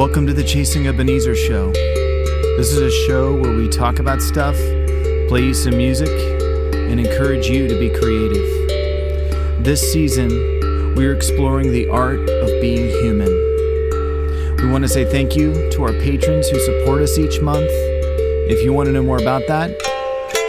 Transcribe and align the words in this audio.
Welcome 0.00 0.26
to 0.28 0.32
the 0.32 0.42
Chasing 0.42 0.86
Ebenezer 0.86 1.36
show. 1.36 1.72
This 1.72 2.72
is 2.72 2.78
a 2.78 2.90
show 3.06 3.38
where 3.38 3.54
we 3.54 3.68
talk 3.68 3.98
about 3.98 4.22
stuff, 4.22 4.54
play 5.28 5.44
you 5.44 5.52
some 5.52 5.76
music, 5.76 6.08
and 6.08 6.98
encourage 6.98 7.48
you 7.48 7.68
to 7.68 7.78
be 7.78 7.90
creative. 7.90 9.62
This 9.62 9.92
season, 9.92 10.30
we 10.94 11.04
are 11.04 11.12
exploring 11.12 11.70
the 11.70 11.86
art 11.90 12.18
of 12.18 12.48
being 12.62 12.88
human. 13.02 13.28
We 14.62 14.72
want 14.72 14.84
to 14.84 14.88
say 14.88 15.04
thank 15.04 15.36
you 15.36 15.52
to 15.72 15.82
our 15.82 15.92
patrons 15.92 16.48
who 16.48 16.58
support 16.60 17.02
us 17.02 17.18
each 17.18 17.42
month. 17.42 17.68
If 17.68 18.64
you 18.64 18.72
want 18.72 18.86
to 18.86 18.92
know 18.92 19.02
more 19.02 19.18
about 19.18 19.46
that, 19.48 19.68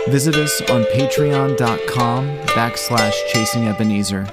visit 0.08 0.36
us 0.36 0.62
on 0.72 0.84
patreon.com 0.96 2.38
backslash 2.55 3.13
chasing 3.34 3.68
Ebenezer. 3.68 4.27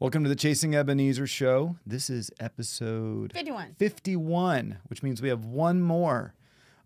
Welcome 0.00 0.22
to 0.22 0.28
the 0.28 0.36
Chasing 0.36 0.74
Ebenezer 0.76 1.26
show. 1.26 1.76
This 1.84 2.08
is 2.08 2.30
episode 2.38 3.32
51. 3.32 3.74
51, 3.78 4.78
which 4.86 5.02
means 5.02 5.20
we 5.20 5.28
have 5.28 5.44
one 5.44 5.82
more 5.82 6.34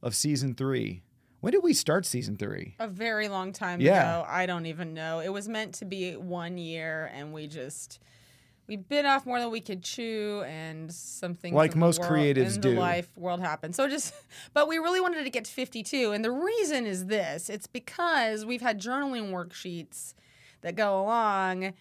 of 0.03 0.15
season 0.15 0.55
three. 0.55 1.03
When 1.41 1.53
did 1.53 1.62
we 1.62 1.75
start 1.75 2.06
season 2.06 2.37
three? 2.37 2.75
A 2.78 2.89
very 2.89 3.28
long 3.28 3.53
time 3.53 3.81
Yeah. 3.81 4.21
ago. 4.21 4.27
I 4.28 4.47
don't 4.47 4.67
even 4.67 4.95
know. 4.95 5.21
It 5.21 5.28
was 5.28 5.47
meant 5.49 5.75
to 5.77 5.84
be 5.84 6.17
one 6.17 6.56
year, 6.56 7.11
and 7.15 7.33
we 7.34 7.49
just 7.49 7.99
we 8.73 8.77
bit 8.78 9.05
off 9.05 9.27
more 9.27 9.39
than 9.39 9.51
we 9.51 9.61
could 9.61 9.83
chew, 9.83 10.42
and 10.47 10.91
something 10.91 11.55
Like 11.55 11.77
most 11.77 12.01
creatives 12.01 12.55
in 12.55 12.61
do. 12.62 12.70
Life 12.70 13.09
world 13.19 13.41
happened. 13.41 13.77
So 13.77 13.87
just, 13.87 14.15
but 14.55 14.67
we 14.67 14.78
really 14.78 15.01
wanted 15.01 15.25
to 15.25 15.31
get 15.31 15.45
to 15.45 15.53
52, 15.53 16.12
and 16.12 16.25
the 16.25 16.31
reason 16.31 16.87
is 16.87 17.06
this: 17.06 17.50
it's 17.50 17.67
because 17.67 18.47
we've 18.47 18.62
had 18.62 18.81
journaling 18.81 19.31
worksheets 19.31 20.15
that 20.62 20.75
go 20.75 21.03
along 21.03 21.75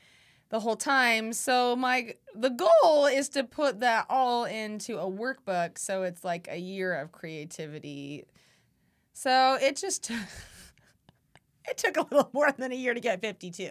the 0.49 0.59
whole 0.59 0.75
time. 0.75 1.31
So 1.31 1.77
my 1.77 2.15
the 2.35 2.49
goal 2.49 3.05
is 3.05 3.29
to 3.29 3.45
put 3.45 3.79
that 3.79 4.05
all 4.09 4.43
into 4.43 4.97
a 4.97 5.09
workbook 5.09 5.77
so 5.77 6.03
it's 6.03 6.25
like 6.25 6.49
a 6.51 6.57
year 6.57 6.93
of 6.93 7.13
creativity. 7.13 8.25
So 9.13 9.57
it 9.61 9.77
just 9.77 10.11
it 11.69 11.77
took 11.77 11.95
a 11.95 12.01
little 12.01 12.29
more 12.33 12.51
than 12.51 12.73
a 12.73 12.75
year 12.75 12.93
to 12.93 12.99
get 12.99 13.21
52. 13.21 13.69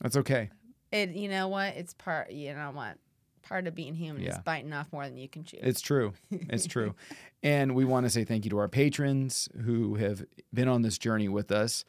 That's 0.00 0.16
okay. 0.16 0.50
It 0.92 1.10
you 1.10 1.28
know 1.28 1.48
what? 1.48 1.74
It's 1.76 1.94
part 1.94 2.30
you 2.30 2.54
know 2.54 2.70
what? 2.72 2.96
Part 3.42 3.66
of 3.66 3.74
being 3.74 3.94
human 3.94 4.22
is 4.24 4.38
biting 4.44 4.72
off 4.72 4.92
more 4.92 5.04
than 5.08 5.16
you 5.16 5.28
can 5.28 5.44
chew. 5.44 5.58
It's 5.60 5.80
true. 5.80 6.12
It's 6.30 6.66
true. 6.66 6.94
and 7.42 7.74
we 7.74 7.84
want 7.84 8.06
to 8.06 8.10
say 8.10 8.24
thank 8.24 8.44
you 8.44 8.50
to 8.50 8.58
our 8.58 8.68
patrons 8.68 9.48
who 9.64 9.94
have 9.96 10.24
been 10.52 10.68
on 10.68 10.82
this 10.82 10.98
journey 10.98 11.28
with 11.28 11.50
us 11.50 11.84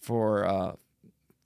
for 0.00 0.46
uh, 0.46 0.72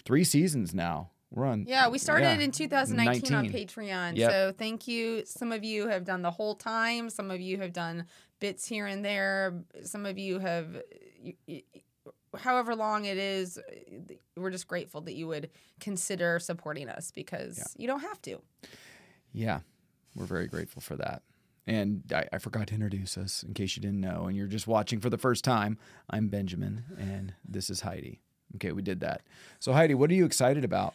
three 0.05 0.25
seasons 0.25 0.75
now. 0.75 1.11
We're 1.31 1.47
on. 1.47 1.65
Yeah, 1.67 1.89
we 1.89 1.99
started 1.99 2.39
yeah, 2.39 2.45
in 2.45 2.53
2019 2.53 3.35
on 3.35 3.49
Patreon. 3.51 4.17
Yep. 4.17 4.31
So 4.31 4.53
thank 4.57 4.87
you. 4.87 5.25
Some 5.27 5.53
of 5.53 5.65
you 5.65 5.89
have 5.89 6.05
done 6.05 6.23
the 6.23 6.31
whole 6.31 6.55
time. 6.55 7.11
Some 7.11 7.31
of 7.31 7.41
you 7.41 7.59
have 7.59 7.73
done 7.73 8.07
bits 8.41 8.67
here 8.67 8.87
and 8.87 9.05
there. 9.05 9.55
Some 9.83 10.07
of 10.07 10.19
you 10.19 10.39
have, 10.39 10.81
however 12.37 12.75
long 12.75 13.05
it 13.05 13.19
is, 13.19 13.59
uh, 13.59 14.15
we're 14.37 14.51
just 14.51 14.69
grateful 14.69 15.01
that 15.03 15.15
you 15.15 15.27
would 15.27 15.51
consider 15.81 16.39
supporting 16.39 16.89
us 16.89 17.11
because 17.11 17.75
you 17.77 17.87
don't 17.87 18.01
have 18.01 18.21
to. 18.23 18.41
Yeah, 19.33 19.61
we're 20.15 20.27
very 20.27 20.47
grateful 20.47 20.81
for 20.81 20.97
that. 20.97 21.23
And 21.67 22.03
I, 22.15 22.27
I 22.33 22.39
forgot 22.39 22.69
to 22.69 22.75
introduce 22.75 23.19
us 23.19 23.43
in 23.43 23.53
case 23.53 23.77
you 23.77 23.83
didn't 23.83 24.01
know, 24.01 24.27
and 24.27 24.37
you're 24.37 24.47
just 24.47 24.67
watching 24.67 25.01
for 25.01 25.11
the 25.11 25.19
first 25.19 25.45
time. 25.45 25.79
I'm 26.09 26.29
Benjamin, 26.29 26.85
and 26.99 27.35
this 27.45 27.71
is 27.71 27.81
Heidi. 27.81 28.21
Okay, 28.55 28.73
we 28.73 28.83
did 28.83 29.01
that. 29.01 29.23
So, 29.59 29.73
Heidi, 29.73 29.95
what 29.95 30.11
are 30.11 30.15
you 30.15 30.25
excited 30.25 30.65
about? 30.65 30.95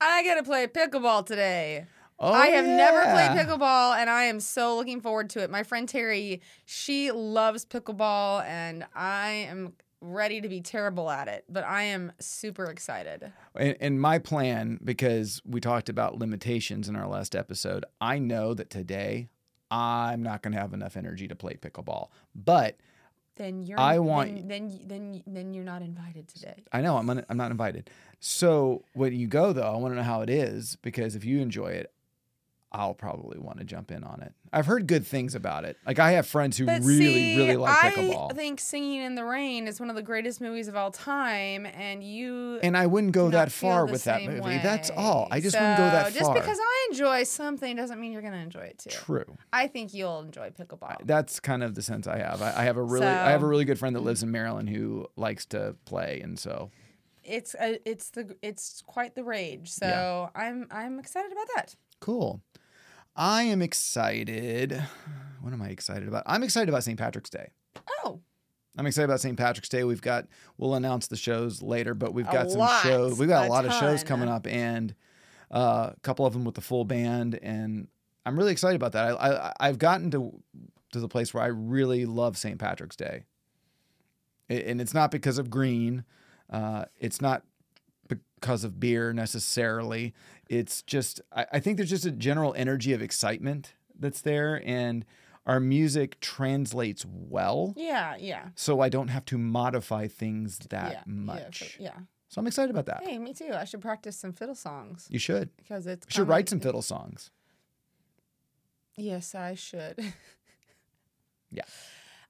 I 0.00 0.22
got 0.24 0.34
to 0.34 0.42
play 0.42 0.66
pickleball 0.66 1.24
today. 1.24 1.86
Oh, 2.18 2.32
I 2.32 2.48
have 2.48 2.64
never 2.64 3.02
played 3.02 3.30
pickleball 3.32 3.94
and 3.96 4.08
I 4.08 4.24
am 4.24 4.40
so 4.40 4.76
looking 4.76 5.02
forward 5.02 5.28
to 5.30 5.42
it. 5.42 5.50
My 5.50 5.62
friend 5.62 5.86
Terry, 5.86 6.40
she 6.64 7.10
loves 7.10 7.66
pickleball 7.66 8.42
and 8.44 8.86
I 8.94 9.46
am 9.50 9.74
ready 10.12 10.40
to 10.40 10.48
be 10.48 10.60
terrible 10.60 11.10
at 11.10 11.28
it, 11.28 11.44
but 11.48 11.64
I 11.64 11.82
am 11.84 12.12
super 12.18 12.64
excited. 12.66 13.32
And, 13.54 13.76
and 13.80 14.00
my 14.00 14.18
plan, 14.18 14.78
because 14.84 15.42
we 15.44 15.60
talked 15.60 15.88
about 15.88 16.18
limitations 16.18 16.88
in 16.88 16.96
our 16.96 17.06
last 17.08 17.34
episode, 17.34 17.84
I 18.00 18.18
know 18.18 18.54
that 18.54 18.70
today 18.70 19.28
I'm 19.70 20.22
not 20.22 20.42
going 20.42 20.54
to 20.54 20.60
have 20.60 20.72
enough 20.72 20.96
energy 20.96 21.26
to 21.28 21.34
play 21.34 21.54
pickleball. 21.54 22.08
But 22.34 22.76
Then 23.36 23.62
you're 23.62 23.80
I 23.80 23.98
want- 23.98 24.48
then 24.48 24.70
then 24.70 24.80
then, 24.86 25.22
then 25.26 25.54
you're 25.54 25.64
not 25.64 25.82
invited 25.82 26.28
today. 26.28 26.62
I 26.72 26.80
know 26.80 26.96
I'm, 26.96 27.10
un- 27.10 27.26
I'm 27.28 27.36
not 27.36 27.50
invited. 27.50 27.90
So 28.20 28.84
when 28.94 29.12
you 29.14 29.26
go, 29.26 29.52
though, 29.52 29.62
I 29.74 29.76
want 29.76 29.92
to 29.92 29.96
know 29.96 30.02
how 30.04 30.22
it 30.22 30.30
is 30.30 30.76
because 30.82 31.16
if 31.16 31.24
you 31.24 31.40
enjoy 31.40 31.68
it, 31.68 31.92
I'll 32.72 32.94
probably 32.94 33.38
want 33.38 33.58
to 33.58 33.64
jump 33.64 33.90
in 33.90 34.02
on 34.04 34.20
it. 34.22 34.32
I've 34.52 34.66
heard 34.66 34.86
good 34.86 35.06
things 35.06 35.34
about 35.34 35.64
it. 35.64 35.76
Like 35.86 35.98
I 35.98 36.12
have 36.12 36.26
friends 36.26 36.56
who 36.56 36.66
But 36.66 36.82
really, 36.82 36.98
see, 36.98 37.36
really 37.36 37.56
like 37.56 37.94
pickleball. 37.94 38.32
I 38.32 38.34
think 38.34 38.60
Singing 38.60 39.02
in 39.02 39.14
the 39.14 39.24
Rain 39.24 39.68
is 39.68 39.78
one 39.78 39.88
of 39.88 39.96
the 39.96 40.02
greatest 40.02 40.40
movies 40.40 40.66
of 40.68 40.76
all 40.76 40.90
time, 40.90 41.64
and 41.66 42.02
you 42.02 42.58
and 42.62 42.76
I 42.76 42.86
wouldn't 42.86 43.12
go 43.12 43.30
that 43.30 43.52
far 43.52 43.86
with 43.86 44.04
that 44.04 44.24
movie. 44.24 44.58
That's 44.58 44.90
all. 44.90 45.28
I 45.30 45.36
way. 45.36 45.40
just 45.42 45.56
wouldn't 45.56 45.78
go 45.78 45.84
that 45.84 46.12
So, 46.12 46.20
far. 46.20 46.34
Just 46.34 46.44
because 46.44 46.58
I 46.60 46.88
enjoy 46.90 47.22
something 47.24 47.76
doesn't 47.76 48.00
mean 48.00 48.12
you're 48.12 48.22
going 48.22 48.34
to 48.34 48.40
enjoy 48.40 48.62
it 48.62 48.78
too. 48.78 48.90
True. 48.90 49.36
I 49.52 49.68
think 49.68 49.94
you'll 49.94 50.20
enjoy 50.20 50.50
pickleball. 50.50 50.98
That's 51.04 51.40
kind 51.40 51.62
of 51.62 51.74
the 51.74 51.82
sense 51.82 52.06
I 52.06 52.18
have. 52.18 52.42
I, 52.42 52.52
I 52.56 52.64
have 52.64 52.76
a 52.76 52.82
really, 52.82 53.06
I 53.06 53.30
have 53.30 53.42
a 53.42 53.46
really 53.46 53.64
good 53.64 53.78
friend 53.78 53.94
that 53.96 54.00
lives 54.00 54.22
in 54.22 54.30
Maryland 54.30 54.68
who 54.68 55.06
likes 55.16 55.46
to 55.46 55.76
play, 55.84 56.20
and 56.22 56.38
so 56.38 56.70
it's 57.24 57.54
a, 57.60 57.78
it's 57.88 58.10
the 58.10 58.36
it's 58.42 58.82
quite 58.86 59.14
the 59.14 59.24
rage. 59.24 59.70
So 59.70 59.86
Yeah. 59.86 60.28
I'm 60.34 60.66
I'm 60.70 60.98
excited 60.98 61.32
about 61.32 61.46
that. 61.56 61.74
Cool. 62.06 62.40
I 63.16 63.42
am 63.42 63.62
excited. 63.62 64.80
What 65.40 65.52
am 65.52 65.60
I 65.60 65.70
excited 65.70 66.06
about? 66.06 66.22
I'm 66.24 66.44
excited 66.44 66.68
about 66.68 66.84
St. 66.84 66.96
Patrick's 66.96 67.30
Day. 67.30 67.50
Oh, 68.04 68.20
I'm 68.78 68.86
excited 68.86 69.06
about 69.06 69.18
St. 69.20 69.36
Patrick's 69.36 69.68
Day. 69.68 69.82
We've 69.82 70.00
got 70.00 70.28
we'll 70.56 70.74
announce 70.76 71.08
the 71.08 71.16
shows 71.16 71.62
later, 71.62 71.94
but 71.94 72.14
we've 72.14 72.28
A 72.28 72.32
got 72.32 72.50
some 72.52 72.60
lot. 72.60 72.84
shows. 72.84 73.18
We've 73.18 73.28
got 73.28 73.46
a, 73.46 73.48
A 73.48 73.50
lot 73.50 73.64
of 73.66 73.72
shows 73.72 74.04
coming 74.04 74.28
up, 74.28 74.46
and 74.46 74.94
uh, 75.50 75.90
a 75.96 76.00
couple 76.02 76.26
of 76.26 76.32
them 76.32 76.44
with 76.44 76.54
the 76.54 76.60
full 76.60 76.84
band, 76.84 77.40
and 77.42 77.88
I'm 78.24 78.38
really 78.38 78.52
excited 78.52 78.76
about 78.76 78.92
that. 78.92 79.20
I, 79.20 79.48
I 79.48 79.52
I've 79.58 79.78
gotten 79.78 80.12
to 80.12 80.40
to 80.92 81.00
the 81.00 81.08
place 81.08 81.34
where 81.34 81.42
I 81.42 81.48
really 81.48 82.06
love 82.06 82.38
St. 82.38 82.56
Patrick's 82.60 82.94
Day, 82.94 83.24
A- 84.48 84.70
and 84.70 84.80
it's 84.80 84.94
not 84.94 85.10
because 85.10 85.38
of 85.38 85.50
green. 85.50 86.04
Uh, 86.48 86.84
it's 87.00 87.20
not 87.20 87.42
because 88.08 88.64
of 88.64 88.78
beer 88.80 89.12
necessarily. 89.12 90.14
It's 90.48 90.82
just 90.82 91.20
I, 91.32 91.46
I 91.54 91.60
think 91.60 91.76
there's 91.76 91.90
just 91.90 92.06
a 92.06 92.10
general 92.10 92.54
energy 92.56 92.92
of 92.92 93.02
excitement 93.02 93.74
that's 93.98 94.20
there, 94.20 94.62
and 94.64 95.04
our 95.46 95.60
music 95.60 96.20
translates 96.20 97.06
well 97.08 97.72
yeah, 97.76 98.16
yeah. 98.18 98.48
so 98.56 98.80
I 98.80 98.88
don't 98.88 99.08
have 99.08 99.24
to 99.26 99.38
modify 99.38 100.08
things 100.08 100.58
that 100.70 100.92
yeah, 100.92 101.02
much. 101.06 101.76
Yeah, 101.78 101.84
yeah. 101.84 102.00
So 102.28 102.40
I'm 102.40 102.46
excited 102.48 102.70
about 102.70 102.86
that. 102.86 103.04
Hey, 103.06 103.18
me 103.18 103.32
too. 103.32 103.52
I 103.54 103.64
should 103.64 103.80
practice 103.80 104.16
some 104.16 104.32
fiddle 104.32 104.56
songs 104.56 105.06
You 105.10 105.18
should. 105.20 105.56
because 105.56 105.86
it's 105.86 106.06
You 106.06 106.12
should 106.12 106.28
write 106.28 106.48
some 106.48 106.60
fiddle 106.60 106.82
songs. 106.82 107.30
Yes, 108.96 109.34
I 109.34 109.54
should. 109.54 110.12
Yeah. 111.50 111.62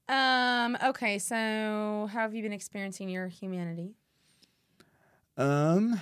Um. 0.08 0.78
Okay. 0.84 1.18
So, 1.18 2.08
how 2.12 2.20
have 2.20 2.32
you 2.32 2.40
been 2.40 2.52
experiencing 2.52 3.08
your 3.08 3.26
humanity? 3.26 3.96
Um. 5.36 6.00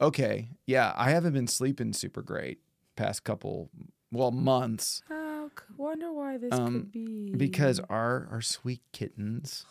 Okay. 0.00 0.48
Yeah, 0.66 0.92
I 0.96 1.10
haven't 1.10 1.32
been 1.34 1.46
sleeping 1.46 1.92
super 1.92 2.22
great 2.22 2.58
past 2.96 3.22
couple, 3.24 3.70
well, 4.12 4.30
months 4.30 5.02
Oh, 5.10 5.50
wonder 5.76 6.12
why 6.12 6.36
this 6.38 6.52
Um, 6.52 6.80
could 6.80 6.92
be. 6.92 7.34
because 7.36 7.80
our 7.80 8.26
our 8.30 8.40
sweet 8.40 8.80
kittens, 8.92 9.64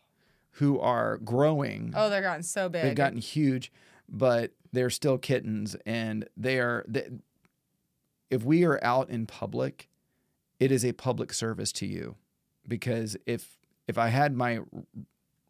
who 0.52 0.78
are 0.80 1.18
growing, 1.18 1.92
oh, 1.94 2.08
they're 2.10 2.22
gotten 2.22 2.42
so 2.42 2.68
big. 2.68 2.82
they've 2.82 2.94
gotten 2.94 3.18
huge, 3.18 3.70
but 4.08 4.52
they're 4.72 4.90
still 4.90 5.18
kittens, 5.18 5.76
and 5.86 6.28
they 6.36 6.58
are. 6.60 6.84
They, 6.88 7.08
if 8.30 8.42
we 8.44 8.64
are 8.64 8.82
out 8.82 9.10
in 9.10 9.26
public, 9.26 9.88
it 10.58 10.72
is 10.72 10.84
a 10.84 10.92
public 10.92 11.32
service 11.32 11.72
to 11.72 11.86
you, 11.86 12.16
because 12.66 13.16
if 13.26 13.58
if 13.86 13.98
I 13.98 14.08
had 14.08 14.34
my 14.34 14.60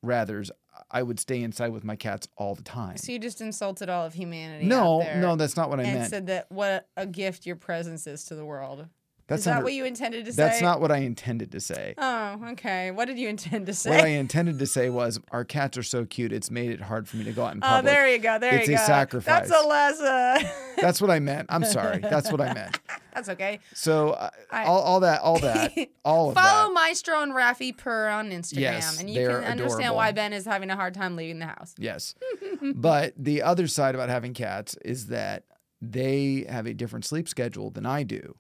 rathers, 0.05 0.51
I 0.91 1.03
would 1.03 1.21
stay 1.21 1.43
inside 1.43 1.69
with 1.73 1.85
my 1.85 1.97
cats 1.97 2.29
all 2.37 2.55
the 2.55 2.63
time. 2.63 2.97
So 2.97 3.13
you 3.13 3.19
just 3.19 3.41
insulted 3.41 3.89
all 3.89 4.05
of 4.07 4.15
humanity. 4.15 4.67
no, 4.67 5.01
out 5.01 5.05
there 5.05 5.21
no, 5.21 5.37
that's 5.37 5.57
not 5.57 5.71
what 5.71 5.81
I 5.81 5.85
and 5.85 5.95
meant. 6.01 6.11
said 6.11 6.27
that 6.29 6.51
what 6.51 6.89
a 6.97 7.07
gift 7.07 7.47
your 7.47 7.57
presence 7.57 8.07
is 8.07 8.25
to 8.27 8.35
the 8.35 8.45
world. 8.45 8.87
That's 9.27 9.41
Is 9.41 9.45
that 9.47 9.53
under- 9.53 9.65
what 9.65 9.73
you 9.73 9.87
intended 9.87 10.27
to 10.27 10.33
say? 10.33 10.37
That's 10.43 10.61
not 10.61 10.83
what 10.83 10.93
I 10.93 10.99
intended 10.99 11.53
to 11.53 11.61
say. 11.61 11.95
Oh, 11.97 12.39
okay. 12.53 12.91
What 12.91 13.07
did 13.07 13.19
you 13.19 13.29
intend 13.29 13.65
to 13.67 13.73
say? 13.73 13.89
What 13.91 14.01
I 14.05 14.09
intended 14.09 14.59
to 14.59 14.67
say 14.67 14.91
was 14.91 15.19
our 15.33 15.45
cats 15.45 15.79
are 15.79 15.83
so 15.83 16.05
cute. 16.05 16.31
It's 16.31 16.51
made 16.51 16.71
it 16.71 16.83
hard 16.83 17.09
for 17.09 17.17
me 17.17 17.25
to 17.25 17.33
go 17.33 17.45
out 17.47 17.55
in 17.55 17.61
public. 17.63 17.85
Oh, 17.85 17.95
there 17.95 18.07
you 18.09 18.19
go. 18.19 18.39
There 18.39 18.55
It's 18.55 18.69
you 18.69 18.75
go. 18.75 18.81
It's 18.81 18.83
a 18.83 18.87
sacrifice. 18.87 19.49
That's 19.49 19.65
a 19.65 19.67
less. 19.67 20.01
Uh, 20.01 20.43
That's 20.81 21.01
what 21.01 21.11
I 21.11 21.21
meant. 21.21 21.47
I'm 21.49 21.65
sorry. 21.65 21.99
That's 22.03 22.31
what 22.31 22.41
I 22.43 22.53
meant. 22.53 22.79
that's 23.15 23.29
okay. 23.31 23.61
So 23.75 24.11
uh, 24.11 24.29
I- 24.51 24.65
all, 24.65 24.81
all 24.83 25.01
that, 25.01 25.21
all 25.23 25.39
that, 25.39 25.73
all 26.05 26.29
of 26.31 26.35
Follow 26.35 26.69
that. 26.69 26.75
Maestro 26.75 27.23
and 27.23 27.33
Rafi 27.33 27.75
Per 27.77 28.09
on 28.09 28.31
Instagram, 28.31 28.59
Yes, 28.61 29.01
and 29.01 29.09
you 29.09 29.27
can 29.29 29.45
understand 29.45 29.95
why. 29.95 30.11
Ben 30.13 30.33
is 30.33 30.45
having 30.45 30.69
a 30.69 30.77
hard 30.77 30.95
time 30.95 31.17
leaving 31.17 31.39
the 31.39 31.47
house. 31.47 31.75
Yes. 31.79 32.15
but 32.75 33.15
the 33.17 33.41
other 33.43 33.69
side 33.69 33.95
about 33.95 34.09
having 34.09 34.35
cats 34.35 34.77
is 34.85 35.07
that 35.07 35.45
they 35.81 36.45
have 36.49 36.67
a 36.67 36.75
different 36.75 37.05
sleep 37.05 37.29
schedule 37.29 37.71
than 37.71 37.87
I 37.87 38.03
do. 38.03 38.35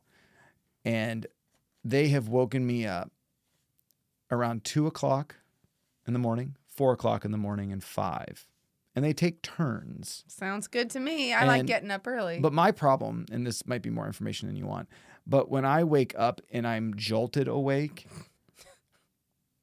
And 0.84 1.26
they 1.84 2.08
have 2.08 2.28
woken 2.28 2.66
me 2.66 2.86
up 2.86 3.10
around 4.30 4.64
two 4.64 4.86
o'clock 4.86 5.36
in 6.06 6.12
the 6.12 6.18
morning, 6.18 6.56
four 6.66 6.92
o'clock 6.92 7.24
in 7.24 7.30
the 7.30 7.38
morning, 7.38 7.72
and 7.72 7.82
five. 7.82 8.46
And 8.96 9.04
they 9.04 9.12
take 9.12 9.42
turns. 9.42 10.24
Sounds 10.28 10.68
good 10.68 10.88
to 10.90 11.00
me. 11.00 11.32
I 11.32 11.46
like 11.46 11.66
getting 11.66 11.90
up 11.90 12.06
early. 12.06 12.38
But 12.38 12.52
my 12.52 12.70
problem, 12.70 13.26
and 13.32 13.46
this 13.46 13.66
might 13.66 13.82
be 13.82 13.90
more 13.90 14.06
information 14.06 14.46
than 14.48 14.56
you 14.56 14.66
want, 14.66 14.88
but 15.26 15.50
when 15.50 15.64
I 15.64 15.84
wake 15.84 16.14
up 16.16 16.40
and 16.52 16.66
I'm 16.66 16.94
jolted 16.96 17.48
awake, 17.48 18.06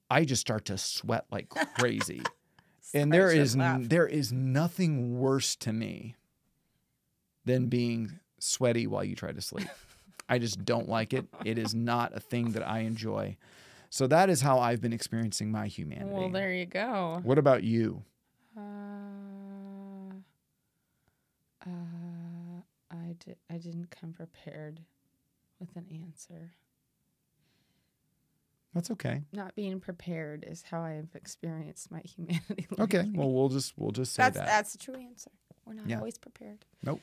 I 0.10 0.26
just 0.26 0.42
start 0.42 0.66
to 0.66 0.78
sweat 0.78 1.26
like 1.32 1.50
crazy. 1.80 2.22
and 2.94 3.14
there 3.14 3.32
is 3.32 3.56
laugh. 3.56 3.82
there 3.84 4.08
is 4.08 4.34
nothing 4.34 5.18
worse 5.18 5.56
to 5.58 5.72
me 5.72 6.16
than 7.46 7.68
being 7.68 8.20
sweaty 8.40 8.86
while 8.88 9.04
you 9.04 9.16
try 9.16 9.32
to 9.32 9.42
sleep. 9.42 9.68
I 10.32 10.40
just 10.40 10.64
don't 10.64 10.88
like 10.88 11.14
it. 11.14 11.26
It 11.44 11.58
is 11.58 11.76
not 11.76 12.16
a 12.16 12.20
thing 12.22 12.52
that 12.54 12.66
I 12.68 12.80
enjoy. 12.80 13.36
So 13.90 14.08
that 14.08 14.30
is 14.30 14.40
how 14.40 14.60
I've 14.60 14.80
been 14.82 14.94
experiencing 14.94 15.52
my 15.52 15.68
humanity. 15.68 16.10
well, 16.12 16.30
there 16.30 16.54
you 16.54 16.66
go. 16.66 17.20
What 17.24 17.38
about 17.38 17.64
you? 17.64 18.04
Uh, 18.58 18.62
uh, 21.66 22.62
I 22.90 23.16
did. 23.20 23.36
I 23.50 23.58
didn't 23.58 23.92
come 23.92 24.14
prepared 24.14 24.80
with 25.60 25.76
an 25.76 25.86
answer. 26.06 26.52
That's 28.74 28.90
okay. 28.92 29.24
Not 29.34 29.54
being 29.56 29.82
prepared 29.82 30.46
is 30.48 30.64
how 30.64 30.82
I 30.82 30.92
have 30.92 31.14
experienced 31.14 31.92
my 31.92 32.00
humanity. 32.06 32.68
Okay. 32.80 33.10
Well, 33.14 33.30
we'll 33.32 33.50
just 33.50 33.74
we'll 33.78 33.92
just 33.92 34.14
say 34.14 34.24
that's 34.24 34.38
that. 34.38 34.46
that's 34.46 34.72
the 34.72 34.78
true 34.78 34.96
answer. 34.96 35.32
We're 35.66 35.74
not 35.74 35.88
Yeah. 35.90 35.98
always 35.98 36.18
prepared. 36.18 36.64
Nope. 36.84 37.02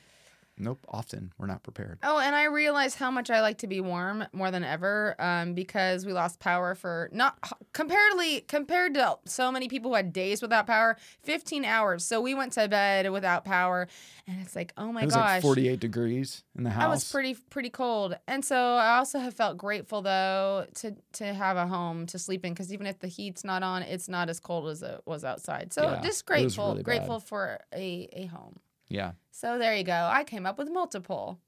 Often 0.87 1.33
we're 1.37 1.47
not 1.47 1.63
prepared. 1.63 1.99
Oh, 2.03 2.19
and 2.19 2.35
I 2.35 2.45
realize 2.45 2.95
how 2.95 3.09
much 3.11 3.29
I 3.29 3.41
like 3.41 3.59
to 3.59 3.67
be 3.67 3.81
warm 3.81 4.25
more 4.33 4.51
than 4.51 4.63
ever 4.63 5.15
um, 5.19 5.53
because 5.53 6.05
we 6.05 6.13
lost 6.13 6.39
power 6.39 6.75
for 6.75 7.09
not 7.11 7.37
comparatively 7.73 8.41
compared 8.41 8.93
to 8.95 9.17
so 9.25 9.51
many 9.51 9.67
people 9.67 9.91
who 9.91 9.95
had 9.95 10.11
days 10.13 10.41
without 10.41 10.67
power, 10.67 10.97
15 11.23 11.65
hours. 11.65 12.03
So 12.05 12.21
we 12.21 12.33
went 12.33 12.53
to 12.53 12.67
bed 12.67 13.09
without 13.11 13.45
power, 13.45 13.87
and 14.27 14.41
it's 14.41 14.55
like, 14.55 14.73
oh 14.77 14.91
my 14.91 15.03
it 15.03 15.05
was 15.05 15.15
gosh, 15.15 15.35
like 15.35 15.41
48 15.41 15.79
degrees 15.79 16.43
in 16.57 16.63
the 16.63 16.69
house. 16.69 16.83
I 16.83 16.87
was 16.87 17.11
pretty 17.11 17.35
pretty 17.49 17.69
cold, 17.69 18.17
and 18.27 18.43
so 18.43 18.55
I 18.55 18.97
also 18.97 19.19
have 19.19 19.33
felt 19.33 19.57
grateful 19.57 20.01
though 20.01 20.65
to 20.75 20.95
to 21.13 21.33
have 21.33 21.57
a 21.57 21.67
home 21.67 22.05
to 22.07 22.19
sleep 22.19 22.45
in 22.45 22.53
because 22.53 22.73
even 22.73 22.85
if 22.87 22.99
the 22.99 23.07
heat's 23.07 23.43
not 23.43 23.63
on, 23.63 23.81
it's 23.83 24.09
not 24.09 24.29
as 24.29 24.39
cold 24.39 24.69
as 24.69 24.83
it 24.83 25.01
was 25.05 25.23
outside. 25.23 25.73
So 25.73 25.83
Yeah, 25.83 26.01
just 26.01 26.25
grateful, 26.25 26.69
really 26.69 26.83
bad. 26.83 26.83
grateful 26.83 27.19
for 27.19 27.59
a 27.73 28.09
a 28.13 28.25
home. 28.27 28.59
Yeah. 28.89 29.11
So 29.31 29.57
there 29.57 29.75
you 29.75 29.83
go. 29.83 30.09
I 30.11 30.23
came 30.23 30.45
up 30.45 30.57
with 30.57 30.69
multiple. 30.71 31.39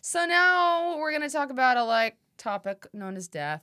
So 0.00 0.24
now 0.26 0.98
we're 0.98 1.12
gonna 1.12 1.28
talk 1.30 1.50
about 1.50 1.76
a 1.76 1.84
like 1.84 2.16
topic 2.38 2.86
known 2.92 3.16
as 3.16 3.28
death. 3.28 3.62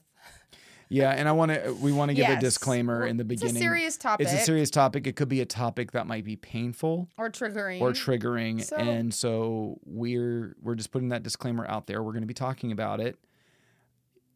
Yeah, 0.90 1.10
and 1.10 1.26
I 1.28 1.32
want 1.32 1.50
to 1.50 1.70
uh, 1.70 1.72
we 1.72 1.92
want 1.92 2.10
to 2.10 2.14
give 2.14 2.28
Yes. 2.28 2.38
a 2.38 2.40
disclaimer 2.40 3.06
in 3.06 3.16
the 3.16 3.24
beginning. 3.24 3.54
It's 3.56 3.60
a 3.60 3.62
serious 3.62 3.96
topic. 3.96 4.26
It's 4.26 4.34
a 4.34 4.44
serious 4.44 4.70
topic. 4.70 5.06
It 5.06 5.16
could 5.16 5.28
be 5.30 5.40
a 5.40 5.46
topic 5.46 5.92
that 5.92 6.06
might 6.06 6.24
be 6.24 6.36
painful 6.36 7.08
or 7.16 7.30
triggering. 7.30 7.80
or 7.80 7.90
triggering, 7.92 8.62
So- 8.62 8.76
and 8.76 9.12
so 9.12 9.80
we're 9.86 10.54
we're 10.62 10.74
just 10.74 10.92
putting 10.92 11.08
that 11.08 11.22
disclaimer 11.22 11.66
out 11.66 11.86
there. 11.86 12.02
We're 12.02 12.12
going 12.12 12.22
to 12.22 12.26
be 12.28 12.34
talking 12.34 12.70
about 12.70 13.00
it. 13.00 13.18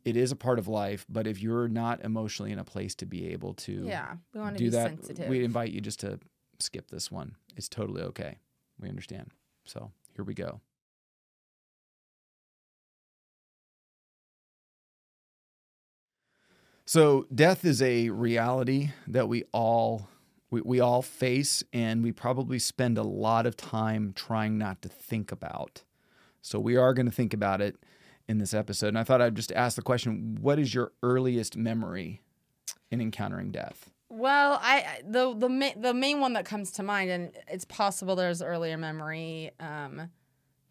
It 0.07 0.17
is 0.17 0.33
a 0.33 0.37
part 0.37 0.59
of 0.59 0.67
life, 0.69 1.05
but 1.09 1.27
if 1.27 1.43
you're 1.43 1.69
not 1.69 2.03
emotionally 2.03 2.51
in 2.51 2.59
a 2.59 2.65
place 2.65 2.95
to 2.97 3.07
be 3.07 3.29
able 3.33 3.53
to 3.55 3.85
yeah, 3.87 4.15
we 4.33 4.41
want 4.41 4.57
to 4.57 4.59
do 4.59 4.65
be 4.65 4.71
that, 4.71 4.89
sensitive. 4.91 5.29
we 5.29 5.45
invite 5.45 5.71
you 5.71 5.83
just 5.83 6.01
to 6.01 6.19
skip 6.61 6.91
this 6.91 7.11
one. 7.11 7.37
It's 7.57 7.69
totally 7.69 8.03
okay. 8.03 8.39
We 8.81 8.89
understand. 8.89 9.31
So 9.65 9.91
here 10.15 10.25
we 10.25 10.35
go. 10.35 10.61
So 16.85 17.27
death 17.35 17.67
is 17.67 17.83
a 17.83 18.09
reality 18.09 18.93
that 19.07 19.29
we 19.29 19.45
all 19.53 20.09
we, 20.51 20.63
we 20.63 20.81
all 20.81 21.03
face 21.03 21.63
and 21.73 22.03
we 22.03 22.13
probably 22.13 22.59
spend 22.59 22.97
a 22.97 23.03
lot 23.03 23.45
of 23.45 23.57
time 23.57 24.15
trying 24.17 24.57
not 24.57 24.81
to 24.81 24.89
think 24.89 25.31
about. 25.31 25.83
So 26.41 26.59
we 26.59 26.77
are 26.77 26.95
going 26.95 27.05
to 27.05 27.13
think 27.13 27.35
about 27.35 27.61
it 27.61 27.77
in 28.27 28.39
this 28.39 28.55
episode. 28.55 28.89
And 28.89 28.99
I 28.99 29.05
thought 29.05 29.21
I'd 29.21 29.35
just 29.35 29.53
ask 29.53 29.77
the 29.77 29.83
question, 29.83 30.39
what 30.41 30.59
is 30.59 30.73
your 30.73 30.93
earliest 31.03 31.57
memory 31.57 32.23
in 32.91 33.03
encountering 33.03 33.51
death? 33.51 33.91
Well, 34.19 34.59
I 34.61 35.01
the 35.05 35.35
the 35.37 35.49
ma- 35.49 35.75
the 35.77 35.95
main 35.95 36.21
one 36.21 36.33
that 36.33 36.45
comes 36.45 36.73
to 36.73 36.83
mind, 36.83 37.11
and 37.11 37.33
it's 37.47 37.65
possible 37.65 38.17
there's 38.17 38.43
earlier 38.43 38.77
memory, 38.77 39.53
um, 39.61 40.11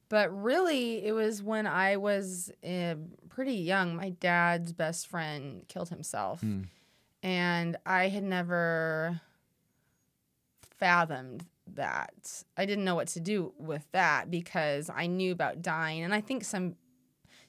but 0.10 0.30
really 0.36 1.06
it 1.06 1.14
was 1.14 1.42
when 1.42 1.66
I 1.66 1.96
was 1.98 2.52
uh, 2.68 2.96
pretty 3.30 3.54
young. 3.56 3.96
My 3.96 4.10
dad's 4.10 4.74
best 4.74 5.08
friend 5.08 5.64
killed 5.70 5.90
himself, 5.90 6.42
Hmm. 6.42 6.64
and 7.24 7.78
I 7.86 8.10
had 8.10 8.24
never 8.24 9.22
fathomed 10.78 11.46
that. 11.74 12.44
I 12.58 12.66
didn't 12.66 12.84
know 12.86 12.96
what 12.96 13.08
to 13.10 13.20
do 13.20 13.54
with 13.58 13.86
that 13.92 14.30
because 14.30 14.90
I 14.94 15.08
knew 15.08 15.32
about 15.32 15.62
dying, 15.62 16.04
and 16.04 16.14
I 16.14 16.22
think 16.22 16.44
some 16.44 16.76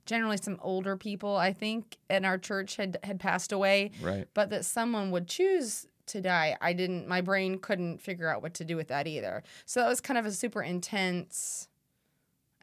generally 0.09 0.37
some 0.39 0.59
older 0.63 0.97
people 0.97 1.37
I 1.37 1.53
think 1.53 1.97
in 2.11 2.25
our 2.25 2.39
church 2.39 2.75
had 2.77 2.99
had 3.05 3.21
passed 3.21 3.53
away 3.53 3.93
Right. 4.01 4.27
but 4.35 4.51
that 4.51 4.65
someone 4.65 5.11
would 5.13 5.29
choose 5.29 5.87
to 6.07 6.21
die 6.23 6.57
i 6.63 6.73
didn't 6.73 7.07
my 7.07 7.21
brain 7.21 7.59
couldn't 7.59 7.99
figure 8.01 8.29
out 8.31 8.41
what 8.43 8.55
to 8.55 8.65
do 8.65 8.77
with 8.77 8.89
that 8.89 9.07
either 9.07 9.43
so 9.67 9.81
that 9.81 9.89
was 9.89 10.01
kind 10.01 10.17
of 10.19 10.25
a 10.25 10.33
super 10.33 10.63
intense 10.63 11.69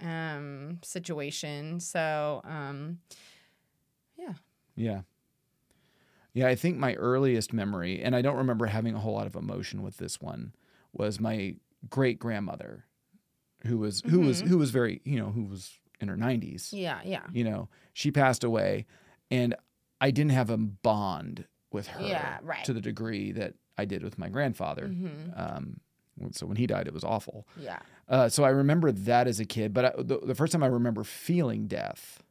um 0.01 0.79
situation 0.83 1.79
so 1.79 2.41
um 2.43 2.99
Yeah. 4.17 4.33
Yeah, 4.75 5.01
Yeah, 6.33 6.47
I 6.47 6.55
think 6.55 6.77
my 6.77 6.95
earliest 6.95 7.53
memory, 7.53 8.01
and 8.01 8.13
I 8.15 8.21
don't 8.21 8.35
remember 8.37 8.65
having 8.65 8.93
a 8.95 8.99
whole 8.99 9.13
lot 9.13 9.27
of 9.27 9.35
emotion 9.35 9.81
with 9.83 9.97
this 9.97 10.19
one, 10.19 10.53
was 10.91 11.19
my 11.19 11.55
great 11.89 12.19
grandmother, 12.19 12.85
who 13.65 13.77
was 13.77 14.01
who 14.07 14.19
was 14.21 14.41
Mhm. 14.41 14.47
who 14.47 14.57
was 14.57 14.71
very 14.71 15.01
you 15.05 15.17
know 15.17 15.29
who 15.31 15.43
was 15.43 15.79
in 16.01 16.07
her 16.07 16.17
nineties. 16.17 16.71
yeah 16.73 16.99
yeah 17.03 17.23
You 17.31 17.43
know, 17.43 17.69
she 17.93 18.11
passed 18.11 18.43
away, 18.43 18.85
and 19.31 19.55
I 20.01 20.11
didn't 20.11 20.31
have 20.33 20.49
a 20.49 20.57
bond 20.57 21.45
with 21.71 21.87
her 21.87 22.05
Yeah, 22.07 22.37
right. 22.43 22.63
to 22.65 22.73
the 22.73 22.81
degree 22.81 23.31
that 23.33 23.53
I 23.77 23.85
did 23.85 24.03
with 24.03 24.17
my 24.17 24.29
grandfather. 24.29 24.87
hmm 24.87 25.31
Um, 25.35 25.79
so 26.31 26.45
when 26.45 26.55
he 26.57 26.65
died, 26.67 26.87
it 26.87 26.93
was 26.93 27.03
awful. 27.03 27.45
yeah 27.59 27.79
Uh, 28.07 28.29
so 28.29 28.43
I 28.43 28.49
remember 28.49 28.91
that 28.91 29.27
as 29.27 29.39
a 29.39 29.45
kid, 29.45 29.73
but 29.73 29.85
I, 29.85 29.91
the, 29.97 30.19
the 30.19 30.35
first 30.35 30.51
time 30.53 30.63
I 30.63 30.67
remember 30.67 31.03
feeling 31.03 31.67
death 31.67 32.21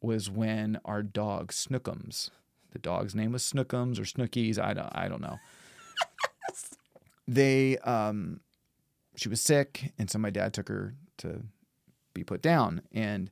was 0.00 0.28
when 0.30 0.78
our 0.84 1.02
dog 1.02 1.52
Snookums, 1.52 2.30
the 2.72 2.78
dog's 2.78 3.14
name 3.14 3.32
was 3.32 3.42
Snookums 3.42 3.98
or 3.98 4.02
Snookies, 4.04 4.58
I 4.58 4.74
don't, 4.74 4.90
I 4.94 5.08
don't 5.08 5.22
know. 5.22 5.38
they, 7.28 7.78
um, 7.78 8.40
she 9.16 9.28
was 9.28 9.40
sick, 9.40 9.92
and 9.98 10.10
so 10.10 10.18
my 10.18 10.30
dad 10.30 10.52
took 10.52 10.68
her 10.68 10.94
to 11.18 11.42
be 12.16 12.24
put 12.24 12.42
down. 12.42 12.82
And 12.92 13.30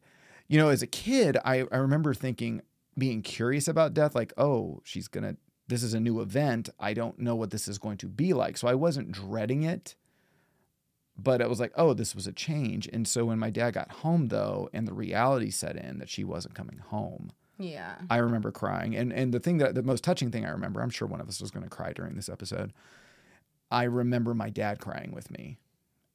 you 0.49 0.59
know, 0.59 0.69
as 0.69 0.83
a 0.83 0.87
kid, 0.87 1.39
I, 1.45 1.67
I 1.73 1.77
remember 1.77 2.15
thinking, 2.15 2.63
being 2.97 3.23
curious 3.23 3.67
about 3.67 3.95
death, 3.95 4.15
like, 4.15 4.33
oh, 4.37 4.81
she's 4.85 5.09
gonna. 5.09 5.37
This 5.67 5.83
is 5.83 5.95
a 5.95 6.01
new 6.01 6.21
event. 6.21 6.69
I 6.79 6.93
don't 6.93 7.19
know 7.19 7.35
what 7.35 7.51
this 7.51 7.69
is 7.69 7.79
going 7.79 7.97
to 7.99 8.07
be 8.07 8.35
like. 8.35 8.59
So 8.59 8.69
I 8.69 8.75
wasn't 8.75 9.13
dreading 9.13 9.63
it 9.63 9.97
but 11.17 11.41
it 11.41 11.49
was 11.49 11.61
like, 11.61 11.73
oh, 11.77 11.95
this 11.95 12.15
was 12.15 12.27
a 12.27 12.33
change. 12.33 12.89
And 12.93 13.07
so 13.07 13.27
when 13.27 13.39
my 13.39 13.51
dad 13.51 13.75
got 13.75 13.91
home 13.91 14.29
though, 14.29 14.69
and 14.73 14.87
the 14.87 14.95
reality 14.95 15.51
set 15.51 15.77
in 15.77 15.99
that 15.99 16.09
she 16.09 16.25
wasn't 16.25 16.55
coming 16.55 16.79
home, 16.79 17.33
yeah 17.59 17.95
I 18.11 18.17
remember 18.17 18.51
crying. 18.51 18.97
And 18.97 19.13
and 19.13 19.33
the 19.33 19.41
thing 19.41 19.59
that 19.59 19.75
the 19.75 19.83
most 19.83 20.03
touching 20.03 20.31
thing 20.31 20.45
I 20.45 20.51
remember, 20.51 20.83
I'm 20.83 20.91
sure 20.91 21.07
one 21.07 21.21
of 21.21 21.29
us 21.29 21.41
was 21.41 21.51
going 21.51 21.65
to 21.65 21.71
cry 21.71 21.93
during 21.93 22.17
this 22.17 22.29
episode. 22.29 22.73
I 23.71 23.85
remember 23.85 24.35
my 24.35 24.51
dad 24.51 24.81
crying 24.81 25.13
with 25.13 25.31
me, 25.31 25.59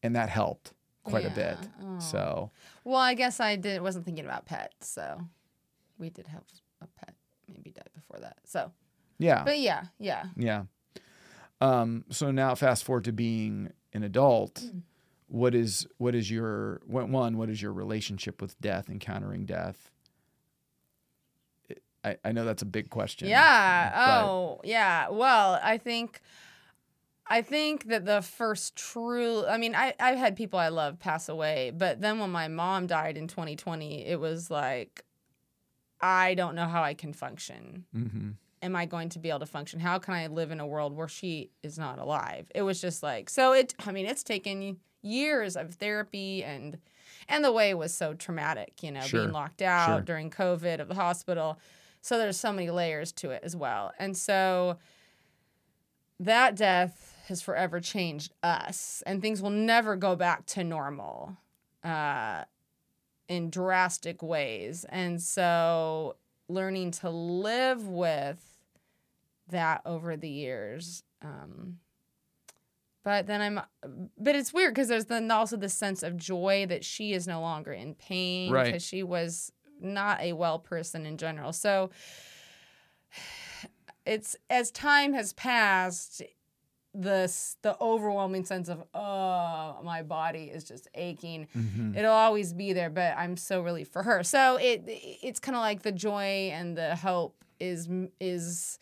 and 0.04 0.16
that 0.16 0.30
helped 0.30 0.74
quite 1.10 1.25
a 1.25 1.30
bit. 1.30 1.58
Oh. 1.84 2.00
So 2.00 2.51
well 2.84 3.00
i 3.00 3.13
guess 3.13 3.39
i 3.39 3.56
did 3.56 3.82
wasn't 3.82 4.06
thinking 4.06 4.25
about 4.25 4.46
pets 4.46 4.88
so 4.88 5.22
we 5.98 6.10
did 6.10 6.28
have 6.28 6.42
a 6.82 6.88
pet 6.88 7.13
maybe 7.48 7.72
died 7.72 7.89
before 7.94 8.20
that 8.22 8.38
so 8.46 8.72
yeah, 9.18 9.44
but 9.44 9.60
yeah 9.60 9.86
yeah 10.00 10.25
yeah. 10.38 10.63
Um, 11.62 12.06
so 12.10 12.32
now 12.32 12.56
fast 12.56 12.86
forward 12.86 13.04
to 13.04 13.12
being 13.12 13.74
an 13.92 14.04
adult. 14.04 14.56
Mm. 14.56 14.84
what 15.28 15.54
is 15.54 15.86
what 15.98 16.16
is 16.16 16.32
your 16.32 16.80
one 16.86 17.12
one, 17.12 17.38
what 17.38 17.50
is 17.50 17.62
your 17.62 17.74
relationship 17.74 18.42
with 18.42 18.60
death 18.62 18.89
encountering 18.89 19.46
death 19.46 19.92
I, 22.04 22.18
I 22.24 22.32
know 22.32 22.46
that's 22.46 22.62
a 22.62 22.66
big 22.66 22.89
question 22.89 23.28
Yeah. 23.28 24.24
Oh, 24.25 24.62
yeah. 24.63 25.10
Well, 25.10 25.60
I 25.62 25.78
think 25.78 26.22
I 27.32 27.42
think 27.44 27.86
that 27.90 28.06
the 28.06 28.22
first 28.22 28.76
true 28.76 29.46
I 29.46 29.58
mean, 29.58 29.76
I, 29.76 29.94
I've 30.00 30.18
had 30.18 30.36
people 30.36 30.58
I 30.60 30.70
love 30.70 30.98
pass 31.00 31.30
away, 31.30 31.72
but 31.76 32.02
then 32.02 32.20
when 32.20 32.32
my 32.32 32.48
mom 32.48 32.88
died 32.88 33.18
in 33.18 33.28
2020, 33.28 34.06
it 34.08 34.20
was 34.20 34.50
like 34.50 35.04
I 36.02 36.34
don't 36.34 36.56
know 36.56 36.66
how 36.66 36.82
I 36.82 36.94
can 36.94 37.14
function. 37.14 37.86
Mhm. 37.96 38.36
Am 38.62 38.76
I 38.76 38.86
going 38.86 39.10
to 39.10 39.20
be 39.20 39.30
able 39.30 39.40
to 39.40 39.46
function? 39.46 39.80
How 39.80 40.00
can 40.00 40.14
I 40.14 40.28
live 40.28 40.52
in 40.52 40.60
a 40.60 40.68
world 40.68 40.94
where 40.96 41.08
she 41.08 41.52
is 41.64 41.78
not 41.78 41.98
alive? 42.00 42.52
It 42.56 42.64
was 42.64 42.82
just 42.82 43.04
like 43.04 43.30
so 43.30 43.54
it 43.54 43.76
I 43.86 43.92
mean, 43.92 44.06
it's 44.06 44.24
taken 44.24 44.78
years 45.02 45.56
of 45.56 45.76
therapy 45.76 46.44
and 46.44 46.78
and 47.28 47.44
the 47.46 47.52
way 47.52 47.74
was 47.74 47.94
so 47.94 48.14
traumatic, 48.16 48.82
you 48.82 48.92
know, 48.92 49.02
Sure. 49.02 49.22
being 49.22 49.32
locked 49.32 49.62
out 49.62 49.86
Sure. 49.88 50.02
during 50.02 50.30
COVID 50.32 50.80
of 50.80 50.88
the 50.88 50.96
hospital. 50.96 51.60
So 52.02 52.18
there's 52.18 52.38
so 52.40 52.52
many 52.52 52.70
layers 52.72 53.12
to 53.14 53.30
it 53.30 53.42
as 53.44 53.56
well. 53.56 53.92
And 54.00 54.18
so 54.18 54.78
that 56.20 56.56
death 56.56 57.09
has 57.30 57.42
forever 57.42 57.80
changed 57.80 58.34
us, 58.44 59.02
and 59.08 59.22
things 59.22 59.42
will 59.42 59.50
never 59.50 59.96
go 59.96 60.16
back 60.16 60.46
to 60.48 60.64
normal 60.64 61.38
uh, 61.84 62.44
in 63.28 63.50
drastic 63.50 64.22
ways. 64.22 64.86
And 64.90 65.22
so 65.22 66.16
learning 66.48 66.92
to 66.92 67.10
live 67.10 67.88
with 67.88 68.44
that 69.50 69.82
over 69.86 70.18
the 70.18 70.30
years. 70.30 71.04
Um, 71.22 71.80
but 73.04 73.28
then 73.28 73.42
I'm, 73.42 73.62
but 74.18 74.36
it's 74.36 74.54
weird 74.54 74.74
because 74.74 74.88
there's 74.90 75.06
then 75.06 75.32
also 75.32 75.58
the 75.58 75.70
sense 75.70 76.04
of 76.04 76.18
joy 76.18 76.66
that 76.68 76.84
she 76.84 77.14
is 77.14 77.28
no 77.28 77.40
longer 77.42 77.72
in 77.72 77.96
pain 77.96 78.52
Right. 78.52 78.66
because 78.66 78.84
she 78.84 79.04
was 79.04 79.52
not 79.80 80.20
a 80.22 80.34
well 80.34 80.60
person 80.60 81.06
in 81.06 81.18
general. 81.18 81.54
So 81.54 81.90
it's 84.06 84.36
as 84.50 84.72
time 84.72 85.14
has 85.14 85.34
passed, 85.34 86.22
the 86.93 87.31
the 87.62 87.77
overwhelming 87.79 88.46
sense 88.46 88.67
of 88.67 88.84
oh 88.93 89.79
my 89.84 90.01
body 90.01 90.46
is 90.46 90.63
just 90.63 90.88
aching. 90.96 91.48
Mhm. 91.55 91.96
It'll 91.96 92.12
always 92.12 92.51
be 92.53 92.74
there, 92.74 92.89
but 92.89 93.15
I'm 93.17 93.38
so 93.38 93.62
relieved 93.62 93.91
for 93.93 94.03
her. 94.03 94.24
So 94.24 94.58
it 94.58 94.84
it's 94.88 95.39
kind 95.39 95.55
of 95.55 95.62
like 95.62 95.84
the 95.84 95.91
joy 95.91 96.50
and 96.51 96.75
the 96.77 96.96
hope 96.96 97.43
is 97.60 97.88
is 98.19 98.79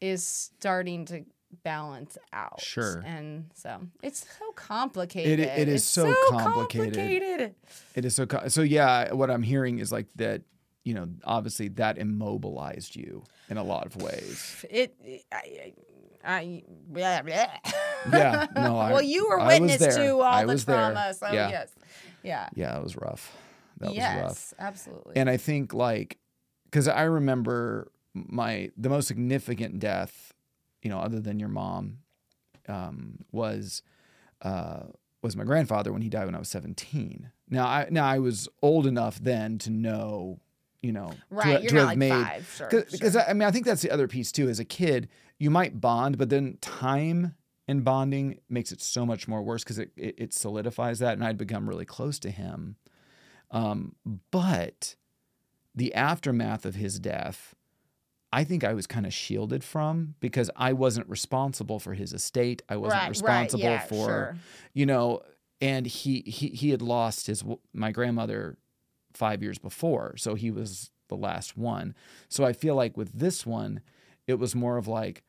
is 0.00 0.26
starting 0.26 1.04
to 1.06 1.24
balance 1.62 2.16
out. 2.32 2.60
Sure. 2.60 3.02
And 3.06 3.50
so 3.54 3.82
it's 4.02 4.20
so 4.38 4.52
complicated. 4.52 5.38
It- 5.40 5.58
it 5.60 5.68
is 5.68 5.74
It's 5.76 5.84
so 5.84 6.12
complicated. 6.30 6.94
complicated. 6.94 7.54
It 7.94 8.04
is 8.04 8.14
so 8.14 8.26
co- 8.26 8.48
so. 8.48 8.62
Yeah, 8.62 9.12
what 9.12 9.30
I'm 9.30 9.42
hearing 9.42 9.78
is 9.78 9.92
like 9.92 10.06
that. 10.16 10.42
You 10.84 10.94
know, 10.94 11.08
obviously 11.22 11.68
that 11.68 11.96
immobilized 11.96 12.96
you 12.96 13.22
in 13.48 13.56
a 13.56 13.62
lot 13.62 13.86
of 13.86 14.02
ways. 14.02 14.64
It, 14.68 14.96
I, 15.30 15.36
I, 15.36 15.72
blah, 16.24 17.22
blah. 17.22 17.46
Yeah, 18.12 18.46
no, 18.56 18.78
I- 18.78 18.92
well, 18.92 19.02
you 19.02 19.28
were 19.28 19.44
witness 19.46 19.78
to 19.96 20.08
all 20.16 20.22
I 20.22 20.42
the 20.44 20.52
was 20.52 20.64
there. 20.64 20.76
trauma, 20.76 21.14
so 21.14 21.26
Yeah. 21.32 21.50
yes, 21.50 21.72
yeah, 22.22 22.48
Yeah, 22.54 22.76
it 22.76 22.82
was 22.82 22.96
rough. 22.96 23.36
That 23.78 23.94
yes, 23.94 24.16
was 24.16 24.22
rough. 24.24 24.54
absolutely. 24.58 25.16
And 25.16 25.28
I 25.28 25.36
think 25.36 25.74
like, 25.74 26.18
because 26.64 26.86
I 26.88 27.02
remember 27.02 27.90
my 28.14 28.70
the 28.76 28.88
most 28.88 29.08
significant 29.08 29.78
death, 29.80 30.32
you 30.82 30.90
know, 30.90 30.98
other 30.98 31.20
than 31.20 31.38
your 31.40 31.48
mom, 31.48 31.98
um, 32.68 33.18
was 33.32 33.82
uh, 34.42 34.84
was 35.22 35.36
my 35.36 35.44
grandfather 35.44 35.92
when 35.92 36.02
he 36.02 36.08
died 36.08 36.26
when 36.26 36.34
I 36.34 36.38
was 36.38 36.48
17. 36.48 37.30
Now 37.50 37.66
I 37.66 37.86
now 37.90 38.04
I 38.06 38.18
was 38.18 38.48
old 38.62 38.86
enough 38.86 39.18
then 39.20 39.58
to 39.58 39.70
know, 39.70 40.38
you 40.80 40.92
know, 40.92 41.12
right, 41.30 41.58
to, 41.58 41.62
you're 41.62 41.72
not 41.72 41.78
have 41.80 41.86
like 41.88 41.98
made 41.98 42.10
five, 42.12 42.54
sure, 42.56 42.68
because 42.90 43.12
sure. 43.14 43.22
I 43.28 43.32
mean 43.32 43.42
I 43.48 43.50
think 43.50 43.66
that's 43.66 43.82
the 43.82 43.90
other 43.90 44.06
piece 44.08 44.30
too. 44.32 44.48
As 44.48 44.58
a 44.60 44.64
kid, 44.64 45.08
you 45.42 45.50
might 45.50 45.80
bond, 45.80 46.18
but 46.18 46.30
then 46.30 46.56
time 46.60 47.34
and 47.66 47.84
bonding 47.84 48.38
makes 48.48 48.70
it 48.70 48.80
so 48.80 49.04
much 49.04 49.26
more 49.26 49.42
worse 49.42 49.64
because 49.64 49.80
it, 49.80 49.90
it 49.96 50.14
it 50.16 50.32
solidifies 50.32 51.00
that, 51.00 51.14
and 51.14 51.24
I'd 51.24 51.36
become 51.36 51.68
really 51.68 51.84
close 51.84 52.20
to 52.20 52.30
him. 52.30 52.76
Um, 53.50 53.96
but 54.30 54.94
the 55.74 55.92
aftermath 55.94 56.64
of 56.64 56.76
his 56.76 57.00
death, 57.00 57.56
I 58.32 58.44
think 58.44 58.62
I 58.62 58.72
was 58.72 58.86
kind 58.86 59.04
of 59.04 59.12
shielded 59.12 59.64
from 59.64 60.14
because 60.20 60.48
I 60.54 60.74
wasn't 60.74 61.08
responsible 61.08 61.80
for 61.80 61.94
his 61.94 62.12
estate. 62.12 62.62
I 62.68 62.76
wasn't 62.76 63.02
right, 63.02 63.08
responsible 63.08 63.64
right, 63.64 63.72
yeah, 63.72 63.80
for 63.80 64.06
sure. 64.06 64.36
you 64.74 64.86
know, 64.86 65.22
and 65.60 65.86
he 65.86 66.20
he 66.20 66.50
he 66.50 66.70
had 66.70 66.82
lost 66.82 67.26
his 67.26 67.42
my 67.74 67.90
grandmother 67.90 68.58
five 69.12 69.42
years 69.42 69.58
before, 69.58 70.16
so 70.16 70.36
he 70.36 70.52
was 70.52 70.92
the 71.08 71.16
last 71.16 71.58
one. 71.58 71.96
So 72.28 72.44
I 72.44 72.52
feel 72.52 72.76
like 72.76 72.96
with 72.96 73.10
this 73.12 73.44
one, 73.44 73.80
it 74.28 74.38
was 74.38 74.54
more 74.54 74.76
of 74.76 74.86
like 74.86 75.24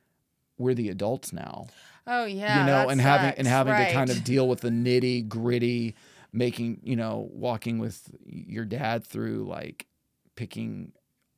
we're 0.57 0.73
the 0.73 0.89
adults 0.89 1.33
now, 1.33 1.67
Oh 2.05 2.25
yeah, 2.25 2.59
you 2.61 2.65
know, 2.65 2.89
and 2.89 2.99
having 2.99 3.33
and 3.37 3.47
sucks, 3.47 3.49
having 3.49 3.75
to 3.85 3.93
kind 3.93 4.09
of 4.09 4.23
deal 4.23 4.47
with 4.47 4.61
the 4.61 4.69
nitty 4.85 5.27
gritty, 5.27 5.95
making 6.31 6.81
you 6.83 6.95
know, 6.95 7.29
walking 7.31 7.79
with 7.79 8.09
your 8.25 8.65
dad 8.65 9.05
through 9.05 9.45
like 9.45 9.87
picking 10.35 10.91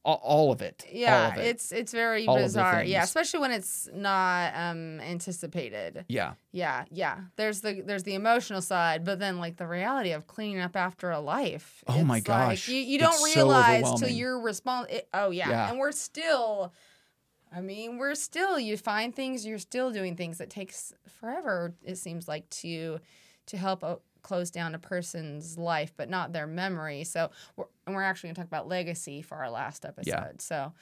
all, 0.05 0.51
of 0.51 0.61
it. 0.61 0.85
Yeah, 0.91 1.29
of 1.29 1.37
it. 1.39 1.47
it's 1.47 1.71
it's 1.71 1.91
very 1.91 2.27
All 2.27 2.37
bizarre. 2.37 2.83
Yeah, 2.83 3.03
especially 3.03 3.39
when 3.39 3.51
it's 3.51 3.89
not 3.93 4.53
um 4.55 4.99
anticipated. 4.99 6.05
yeah, 6.07 6.33
Yeah, 6.51 6.85
yeah. 6.91 7.21
There's 7.37 7.61
the 7.61 7.81
there's 7.81 8.03
the 8.03 8.13
emotional 8.13 8.61
side, 8.61 9.03
but 9.03 9.19
then 9.19 9.39
like 9.39 9.57
the 9.57 9.67
reality 9.67 10.11
of 10.11 10.27
cleaning 10.27 10.59
up 10.61 10.75
after 10.75 11.09
a 11.09 11.19
life. 11.19 11.83
Oh 11.87 12.03
my 12.03 12.17
It's 12.17 12.27
like, 12.27 12.47
gosh, 12.49 12.67
you, 12.67 12.79
you 12.79 12.99
don't 12.99 13.17
so 13.17 13.25
realize 13.25 13.99
till 13.99 14.09
you're 14.09 14.39
responsible. 14.39 14.99
Oh 15.13 15.31
yeah. 15.31 15.49
Yeah. 15.49 15.69
and 15.69 15.79
we're 15.79 15.91
still. 15.91 16.73
I 17.55 17.61
mean, 17.61 17.97
we're 17.97 18.15
still. 18.15 18.59
You 18.59 18.75
find 18.75 19.15
things. 19.15 19.45
You're 19.45 19.59
still 19.59 19.91
doing 19.91 20.15
things 20.15 20.39
that 20.39 20.49
takes 20.49 20.93
forever. 21.19 21.73
It 21.83 21.97
seems 21.97 22.27
like 22.27 22.49
to 22.49 22.99
to 23.47 23.57
help 23.57 23.83
uh, 23.83 23.95
close 24.23 24.51
down 24.51 24.75
a 24.75 24.79
person's 24.79 25.57
life, 25.57 25.93
but 25.95 26.09
not 26.09 26.33
their 26.33 26.47
memory. 26.47 27.03
So, 27.03 27.29
we're, 27.55 27.65
and 27.85 27.95
we're 27.95 28.01
actually 28.01 28.29
going 28.29 28.35
to 28.35 28.41
talk 28.41 28.47
about 28.47 28.67
legacy 28.67 29.21
for 29.21 29.37
our 29.37 29.49
last 29.49 29.85
episode. 29.85 30.09
Yeah. 30.09 30.31
So, 30.39 30.73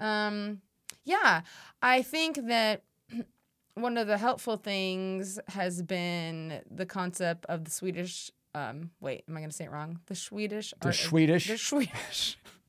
um, 0.00 0.60
yeah, 1.04 1.42
I 1.82 2.02
think 2.02 2.46
that 2.46 2.84
one 3.74 3.98
of 3.98 4.06
the 4.06 4.18
helpful 4.18 4.56
things 4.56 5.38
has 5.48 5.82
been 5.82 6.60
the 6.70 6.86
concept 6.86 7.44
of 7.46 7.64
the 7.64 7.70
Swedish. 7.70 8.30
Um, 8.54 8.90
wait, 9.00 9.24
am 9.28 9.36
I 9.36 9.40
going 9.40 9.50
to 9.50 9.56
say 9.56 9.64
it 9.64 9.72
wrong? 9.72 9.98
The 10.06 10.14
Swedish. 10.14 10.72
the 10.80 10.92
Swedish. 10.92 11.48
The 11.48 11.58
Swedish. 11.58 12.38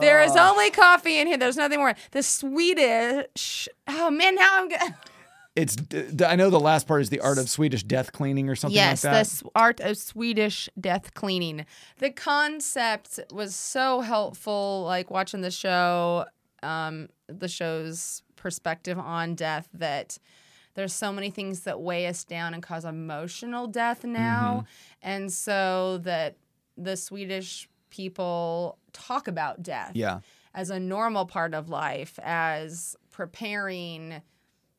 There 0.00 0.22
is 0.22 0.34
only 0.36 0.70
coffee 0.70 1.18
in 1.18 1.26
here. 1.26 1.36
There's 1.36 1.56
nothing 1.56 1.78
more. 1.78 1.94
The 2.10 2.22
Swedish. 2.22 3.68
Oh 3.88 4.10
man, 4.10 4.34
now 4.34 4.48
I'm. 4.52 4.68
Go- 4.68 4.76
It's 5.56 5.76
d- 5.76 6.24
I 6.24 6.34
know 6.34 6.50
the 6.50 6.58
last 6.58 6.88
part 6.88 7.00
is 7.00 7.10
the 7.10 7.20
art 7.20 7.38
of 7.38 7.48
Swedish 7.48 7.84
death 7.84 8.10
cleaning 8.10 8.48
or 8.48 8.56
something 8.56 8.74
yes, 8.74 9.04
like 9.04 9.12
the 9.12 9.14
that. 9.14 9.20
s- 9.20 9.42
art 9.54 9.78
of 9.78 9.96
Swedish 9.96 10.68
death 10.80 11.14
cleaning. 11.14 11.64
The 11.98 12.10
concept 12.10 13.20
was 13.30 13.54
so 13.54 14.00
helpful. 14.00 14.82
Like 14.84 15.12
watching 15.12 15.42
the 15.42 15.52
show, 15.52 16.24
um, 16.64 17.08
the 17.28 17.46
show's 17.46 18.24
perspective 18.34 18.98
on 18.98 19.36
death. 19.36 19.68
That 19.72 20.18
there's 20.74 20.92
so 20.92 21.12
many 21.12 21.30
things 21.30 21.60
that 21.60 21.80
weigh 21.80 22.08
us 22.08 22.24
down 22.24 22.52
and 22.52 22.60
cause 22.60 22.84
emotional 22.84 23.68
death 23.68 24.02
now, 24.02 24.64
Mm-hmm. 24.66 25.08
and 25.08 25.32
so 25.32 25.98
that 25.98 26.34
the 26.76 26.96
Swedish 26.96 27.68
people 27.94 28.78
talk 28.92 29.28
about 29.28 29.62
death 29.62 29.92
yeah, 29.94 30.18
as 30.52 30.70
a 30.70 30.80
normal 30.80 31.26
part 31.26 31.54
of 31.54 31.68
life, 31.68 32.18
as 32.22 32.96
preparing 33.10 34.20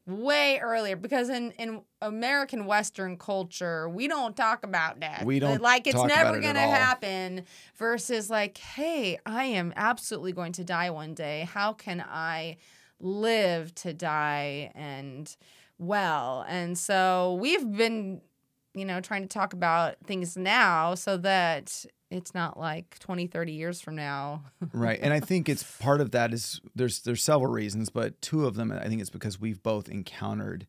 way 0.05 0.59
earlier. 0.61 0.97
Because 0.97 1.29
in, 1.29 1.51
in 1.51 1.81
American 2.01 2.65
Western 2.65 3.17
culture, 3.17 3.87
we 3.87 4.07
don't 4.07 4.35
talk 4.35 4.63
about 4.63 4.99
death. 4.99 5.23
We 5.23 5.39
don't 5.39 5.61
like 5.61 5.87
it's 5.87 6.03
never 6.03 6.37
it 6.37 6.41
gonna 6.41 6.59
happen. 6.59 7.43
Versus 7.77 8.29
like, 8.29 8.57
hey, 8.57 9.17
I 9.25 9.45
am 9.45 9.73
absolutely 9.77 10.33
going 10.33 10.51
to 10.53 10.63
die 10.63 10.89
one 10.89 11.13
day. 11.13 11.47
How 11.49 11.71
can 11.71 12.03
I 12.07 12.57
live 12.99 13.73
to 13.75 13.93
die 13.93 14.71
and 14.75 15.33
well? 15.77 16.45
And 16.49 16.77
so 16.77 17.37
we've 17.39 17.71
been, 17.71 18.21
you 18.73 18.83
know, 18.83 18.99
trying 18.99 19.21
to 19.21 19.29
talk 19.29 19.53
about 19.53 19.95
things 20.05 20.35
now 20.35 20.95
so 20.95 21.15
that 21.17 21.85
it's 22.15 22.33
not 22.33 22.59
like 22.59 22.97
20, 22.99 23.27
30 23.27 23.51
years 23.51 23.81
from 23.81 23.95
now. 23.95 24.43
right. 24.73 24.99
And 25.01 25.13
I 25.13 25.19
think 25.19 25.49
it's 25.49 25.63
part 25.63 26.01
of 26.01 26.11
that 26.11 26.33
is 26.33 26.61
there's 26.73 27.01
there's 27.01 27.21
several 27.21 27.51
reasons, 27.51 27.89
but 27.89 28.21
two 28.21 28.45
of 28.45 28.55
them 28.55 28.71
I 28.71 28.87
think 28.87 29.01
it's 29.01 29.09
because 29.09 29.39
we've 29.39 29.61
both 29.61 29.89
encountered. 29.89 30.67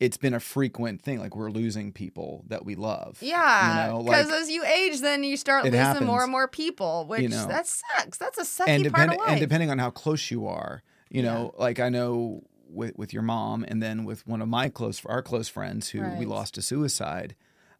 It's 0.00 0.16
been 0.16 0.34
a 0.34 0.38
frequent 0.38 1.02
thing, 1.02 1.18
like 1.18 1.34
we're 1.34 1.50
losing 1.50 1.90
people 1.90 2.44
that 2.46 2.64
we 2.64 2.76
love. 2.76 3.18
Yeah, 3.20 3.86
you 3.86 3.92
know, 3.92 4.02
because 4.04 4.28
like, 4.28 4.42
as 4.42 4.48
you 4.48 4.64
age, 4.64 5.00
then 5.00 5.24
you 5.24 5.36
start 5.36 5.64
losing 5.64 5.80
happens. 5.80 6.06
more 6.06 6.22
and 6.22 6.30
more 6.30 6.46
people, 6.46 7.04
which 7.08 7.28
know. 7.28 7.46
that 7.48 7.66
sucks. 7.66 8.16
That's 8.16 8.38
a 8.38 8.42
sucky 8.42 8.68
and 8.68 8.94
part 8.94 9.08
of 9.08 9.16
life. 9.16 9.28
and 9.28 9.40
depending 9.40 9.72
on 9.72 9.78
how 9.80 9.90
close 9.90 10.30
you 10.30 10.46
are, 10.46 10.84
you 11.10 11.22
know, 11.22 11.52
like 11.58 11.80
I 11.80 11.88
know 11.88 12.44
with 12.70 12.96
with 12.96 13.12
your 13.12 13.22
mom, 13.22 13.64
and 13.66 13.82
then 13.82 14.04
with 14.04 14.24
one 14.26 14.40
of 14.40 14.48
my 14.48 14.68
close 14.68 15.04
our 15.04 15.22
close 15.22 15.48
friends 15.48 15.88
who 15.88 16.08
we 16.16 16.26
lost 16.26 16.54
to 16.54 16.62
suicide, 16.62 17.34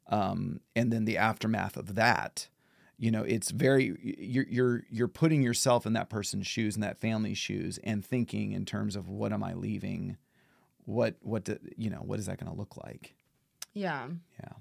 um, 0.08 0.60
and 0.74 0.92
then 0.92 1.04
the 1.04 1.16
aftermath 1.16 1.76
of 1.76 1.94
that. 1.94 2.48
You 2.98 3.12
know, 3.12 3.22
it's 3.22 3.50
very 3.50 3.96
you're 4.18 4.46
you're 4.48 4.84
you're 4.90 5.08
putting 5.08 5.42
yourself 5.42 5.86
in 5.86 5.92
that 5.92 6.10
person's 6.10 6.46
shoes 6.46 6.74
and 6.74 6.82
that 6.82 6.98
family's 6.98 7.38
shoes, 7.38 7.78
and 7.84 8.04
thinking 8.04 8.52
in 8.52 8.64
terms 8.64 8.96
of 8.96 9.08
what 9.08 9.32
am 9.32 9.44
I 9.44 9.54
leaving, 9.54 10.16
what 10.84 11.14
what 11.20 11.44
do, 11.44 11.58
you 11.76 11.90
know 11.90 11.98
what 11.98 12.18
is 12.18 12.26
that 12.26 12.38
going 12.40 12.50
to 12.50 12.58
look 12.58 12.76
like? 12.76 13.14
Yeah. 13.72 14.08
Yeah. 14.40 14.52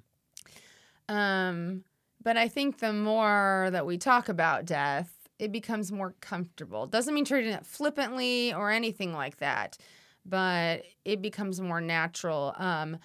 Um, 1.10 1.84
but 2.24 2.38
I 2.38 2.48
think 2.48 2.80
the 2.80 2.94
more 2.94 3.70
that 3.72 3.86
we 3.86 3.98
talk 3.98 4.30
about 4.30 4.66
death, 4.66 5.12
it 5.40 5.52
becomes 5.52 5.92
more 5.92 6.14
comfortable. 6.22 6.86
Doesn't 6.86 7.14
mean 7.14 7.26
treating 7.26 7.54
it 7.54 7.66
flippantly 7.66 8.54
or 8.54 8.70
anything 8.70 9.14
like 9.14 9.38
that, 9.38 9.78
but 10.26 10.84
it 11.06 11.22
becomes 11.22 11.62
more 11.62 11.82
natural. 11.82 12.54
Um, 12.58 12.98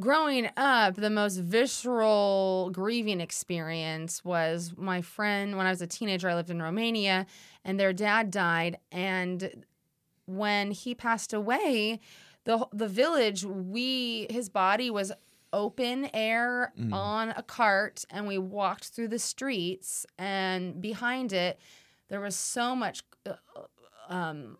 growing 0.00 0.48
up, 0.56 0.94
the 0.96 1.10
most 1.10 1.36
visceral 1.38 2.70
grieving 2.72 3.20
experience 3.20 4.24
was 4.24 4.74
my 4.76 5.02
friend 5.02 5.56
when 5.56 5.66
I 5.66 5.70
was 5.70 5.82
a 5.82 5.86
teenager. 5.86 6.28
I 6.28 6.34
lived 6.34 6.50
in 6.50 6.60
Romania, 6.62 7.26
and 7.64 7.78
their 7.78 7.92
dad 7.92 8.30
died, 8.30 8.78
and 8.90 9.64
when 10.26 10.70
he 10.70 10.94
passed 10.94 11.32
away, 11.32 12.00
the 12.44 12.66
the 12.72 12.88
village 12.88 13.44
we 13.44 14.26
his 14.30 14.48
body 14.48 14.90
was 14.90 15.12
open 15.52 16.08
air 16.14 16.72
Mm. 16.78 16.92
on 16.94 17.28
a 17.36 17.42
cart 17.42 18.04
and 18.08 18.26
we 18.26 18.38
walked 18.38 18.86
through 18.88 19.08
the 19.08 19.18
streets 19.18 20.06
and 20.18 20.80
behind 20.80 21.30
it 21.34 21.58
there 22.08 22.20
was 22.22 22.34
so 22.34 22.74
much 22.74 23.02
uh, 23.26 23.34
um, 24.08 24.56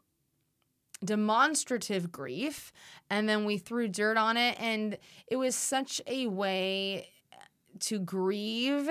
demonstrative 1.05 2.13
grief 2.13 2.73
and 3.11 3.29
then 3.29 3.45
we 3.45 3.59
threw 3.59 3.89
dirt 3.89 4.17
on 4.17 4.37
it 4.37 4.57
and 4.61 4.97
it 5.27 5.37
was 5.37 5.55
such 5.55 6.01
a 6.07 6.27
way 6.27 7.09
to 7.81 7.99
grieve 7.99 8.89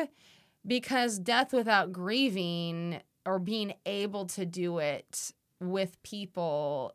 because 0.65 1.19
death 1.19 1.53
without 1.53 1.91
grieving 1.91 2.99
or 3.25 3.39
being 3.39 3.73
able 3.85 4.25
to 4.25 4.45
do 4.45 4.79
it 4.79 5.31
with 5.59 6.01
people 6.03 6.93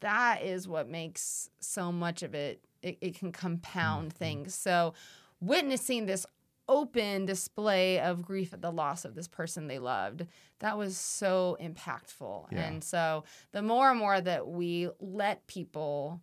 that 0.00 0.42
is 0.42 0.68
what 0.68 0.88
makes 0.88 1.48
so 1.60 1.90
much 1.90 2.22
of 2.22 2.34
it 2.34 2.62
it, 2.82 2.98
it 3.00 3.18
can 3.18 3.32
compound 3.32 4.10
mm-hmm. 4.10 4.18
things. 4.18 4.54
So 4.54 4.94
witnessing 5.40 6.06
this 6.06 6.26
open 6.70 7.26
display 7.26 7.98
of 8.00 8.22
grief 8.22 8.54
at 8.54 8.62
the 8.62 8.70
loss 8.70 9.04
of 9.04 9.14
this 9.14 9.26
person 9.28 9.66
they 9.66 9.78
loved 9.80 10.24
that 10.60 10.78
was 10.78 10.96
so 10.96 11.56
impactful 11.60 12.46
Yeah. 12.52 12.60
and 12.68 12.82
so 12.84 13.24
the 13.52 13.60
more 13.60 13.90
and 13.90 13.98
more 13.98 14.20
that 14.20 14.46
we 14.46 14.88
let 15.00 15.46
people 15.48 16.20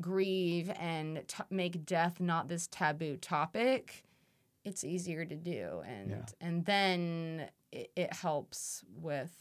grieve 0.00 0.70
and 0.80 1.22
t- 1.28 1.42
make 1.50 1.84
death 1.84 2.18
not 2.20 2.48
this 2.48 2.66
taboo 2.66 3.16
topic 3.18 4.04
it's 4.64 4.82
easier 4.84 5.24
to 5.26 5.36
do 5.36 5.82
and 5.86 6.10
Yeah. 6.10 6.24
and 6.40 6.64
then 6.64 7.48
it, 7.70 7.90
it 7.94 8.12
helps 8.14 8.82
with 8.96 9.32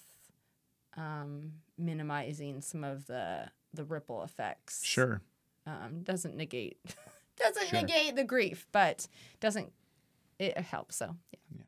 um, 0.98 1.54
minimizing 1.78 2.62
some 2.62 2.84
of 2.84 3.08
the 3.08 3.50
the 3.74 3.84
ripple 3.84 4.24
effects 4.24 4.84
Sure. 4.84 5.22
um, 5.66 6.02
doesn't 6.04 6.36
negate 6.36 6.78
doesn't 7.38 7.68
Sure. 7.68 7.82
negate 7.82 8.16
the 8.18 8.24
grief, 8.26 8.68
but 8.74 9.08
doesn't 9.40 9.72
it 10.40 10.58
helps? 10.58 10.96
So 10.98 11.16
yeah. 11.52 11.64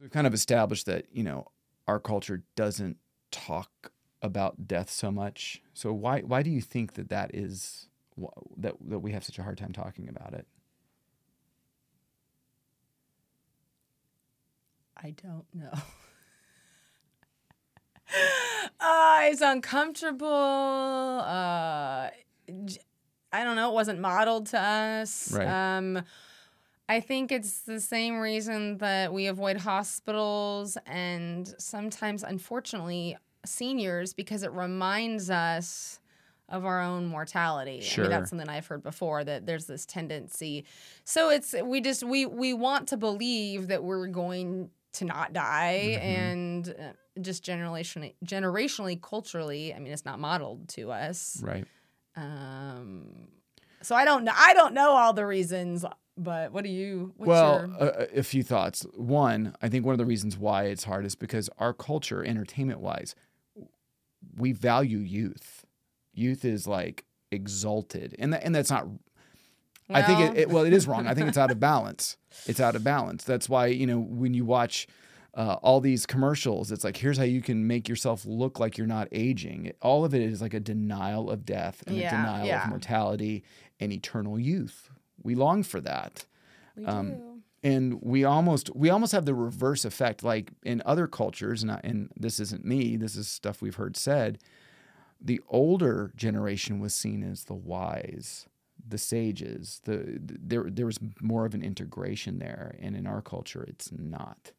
We've 0.00 0.10
kind 0.10 0.26
of 0.26 0.34
established 0.34 0.86
that, 0.86 1.06
you 1.12 1.24
know, 1.24 1.48
our 1.88 1.98
culture 1.98 2.42
doesn't 2.54 2.98
talk 3.30 3.92
about 4.22 4.66
death 4.68 4.90
so 4.90 5.10
much. 5.10 5.62
So 5.74 5.92
why 5.92 6.20
why 6.20 6.42
do 6.42 6.50
you 6.50 6.60
think 6.60 6.94
that 6.94 7.08
that 7.08 7.34
is 7.34 7.88
that 8.56 8.74
that 8.88 9.00
we 9.00 9.12
have 9.12 9.24
such 9.24 9.38
a 9.38 9.42
hard 9.42 9.58
time 9.58 9.72
talking 9.72 10.08
about 10.08 10.34
it? 10.34 10.46
I 14.96 15.10
don't 15.10 15.44
know. 15.54 15.72
uh, 18.80 19.20
it's 19.30 19.40
uncomfortable. 19.40 20.26
Uh, 21.24 22.10
I 23.32 23.44
don't 23.44 23.56
know. 23.56 23.70
It 23.70 23.74
wasn't 23.74 24.00
modeled 24.00 24.46
to 24.46 24.60
us. 24.60 25.32
Right. 25.32 25.46
Um, 25.76 26.02
I 26.88 27.00
think 27.00 27.30
it's 27.30 27.60
the 27.60 27.80
same 27.80 28.18
reason 28.18 28.78
that 28.78 29.12
we 29.12 29.26
avoid 29.26 29.58
hospitals 29.58 30.78
and 30.86 31.52
sometimes, 31.58 32.22
unfortunately, 32.22 33.16
seniors 33.44 34.14
because 34.14 34.42
it 34.42 34.52
reminds 34.52 35.28
us 35.28 36.00
of 36.48 36.64
our 36.64 36.80
own 36.80 37.04
mortality. 37.06 37.78
I 37.78 37.84
Sure. 37.84 38.04
mean, 38.04 38.10
that's 38.10 38.30
something 38.30 38.48
I've 38.48 38.66
heard 38.66 38.82
before 38.82 39.22
that 39.24 39.44
there's 39.44 39.66
this 39.66 39.84
tendency. 39.84 40.64
So 41.04 41.28
it's 41.28 41.54
we 41.62 41.82
just 41.82 42.02
we 42.02 42.24
we 42.24 42.54
want 42.54 42.88
to 42.88 42.96
believe 42.96 43.68
that 43.68 43.84
we're 43.84 44.06
going 44.06 44.70
to 44.94 45.04
not 45.04 45.34
die 45.34 45.98
Mhm. 45.98 46.00
and 46.02 46.68
uh, 46.70 47.20
just 47.20 47.44
generationally 47.44 48.14
generationally 48.24 49.00
culturally, 49.00 49.74
I 49.74 49.78
mean, 49.78 49.92
it's 49.92 50.06
not 50.06 50.18
modeled 50.18 50.68
to 50.70 50.90
us. 50.90 51.38
Right. 51.42 51.66
Um, 52.18 53.28
so 53.82 53.94
I 53.94 54.04
don't 54.04 54.24
know. 54.24 54.32
I 54.34 54.54
don't 54.54 54.74
know 54.74 54.90
all 54.90 55.12
the 55.12 55.26
reasons, 55.26 55.84
but 56.16 56.52
what 56.52 56.64
do 56.64 56.70
you? 56.70 57.12
What's 57.16 57.28
well, 57.28 57.66
your, 57.66 57.88
a, 57.88 58.18
a 58.18 58.22
few 58.22 58.42
thoughts. 58.42 58.84
One, 58.94 59.54
I 59.62 59.68
think 59.68 59.84
one 59.84 59.92
of 59.92 59.98
the 59.98 60.04
reasons 60.04 60.36
why 60.36 60.64
it's 60.64 60.84
hard 60.84 61.06
is 61.06 61.14
because 61.14 61.48
our 61.58 61.72
culture, 61.72 62.24
entertainment 62.24 62.80
wise, 62.80 63.14
we 64.36 64.52
value 64.52 64.98
youth. 64.98 65.64
Youth 66.12 66.44
is 66.44 66.66
like 66.66 67.04
exalted, 67.30 68.16
and 68.18 68.32
that, 68.32 68.44
and 68.44 68.54
that's 68.54 68.70
not. 68.70 68.86
I 69.90 70.02
think 70.02 70.20
it, 70.20 70.36
it. 70.36 70.50
Well, 70.50 70.64
it 70.64 70.72
is 70.72 70.86
wrong. 70.86 71.06
I 71.06 71.14
think 71.14 71.28
it's 71.28 71.38
out 71.38 71.50
of 71.50 71.60
balance. 71.60 72.16
It's 72.46 72.60
out 72.60 72.74
of 72.76 72.84
balance. 72.84 73.24
That's 73.24 73.48
why 73.48 73.66
you 73.66 73.86
know 73.86 73.98
when 73.98 74.34
you 74.34 74.44
watch. 74.44 74.88
Uh, 75.38 75.56
all 75.62 75.80
these 75.80 76.04
commercials, 76.04 76.72
it's 76.72 76.82
like 76.82 76.96
here's 76.96 77.16
how 77.16 77.22
you 77.36 77.40
can 77.40 77.64
make 77.66 77.88
yourself 77.88 78.24
look 78.26 78.58
like 78.58 78.76
you're 78.76 78.88
not 78.88 79.06
aging. 79.12 79.66
It- 79.66 79.76
all 79.80 80.04
of 80.04 80.12
it 80.12 80.20
is 80.20 80.42
like 80.42 80.52
a 80.52 80.58
denial 80.60 81.30
of 81.30 81.46
death 81.46 81.84
and 81.86 81.96
Yeah, 81.96 82.08
a 82.08 82.10
denial 82.10 82.46
yeah. 82.48 82.64
of 82.64 82.70
mortality 82.70 83.44
and 83.78 83.92
eternal 83.92 84.36
youth. 84.38 84.90
We 85.22 85.36
long 85.36 85.62
for 85.62 85.80
that 85.82 86.26
we 86.76 86.84
um, 86.86 87.10
do. 87.10 87.42
and 87.62 88.02
we 88.02 88.24
almost 88.24 88.74
we 88.74 88.90
almost 88.90 89.12
have 89.12 89.26
the 89.26 89.34
reverse 89.34 89.84
effect 89.84 90.24
like 90.24 90.50
in 90.64 90.82
other 90.84 91.06
cultures 91.06 91.62
and, 91.62 91.70
I, 91.72 91.80
and 91.84 92.08
this 92.16 92.40
isn't 92.40 92.64
me 92.64 92.96
this 92.96 93.14
is 93.16 93.28
stuff 93.28 93.60
we've 93.62 93.74
heard 93.76 93.96
said 93.96 94.38
the 95.20 95.40
older 95.48 96.12
generation 96.16 96.78
was 96.80 96.94
seen 96.94 97.22
as 97.24 97.44
the 97.44 97.54
wise 97.54 98.46
the 98.88 98.98
sages 98.98 99.80
the 99.84 100.18
there 100.20 100.70
there 100.70 100.86
was 100.86 100.98
more 101.20 101.44
of 101.46 101.52
an 101.54 101.62
integration 101.62 102.38
there 102.38 102.76
and 102.80 102.96
in 102.96 103.06
our 103.08 103.20
culture 103.20 103.64
it's 103.68 103.90
not 103.92 104.52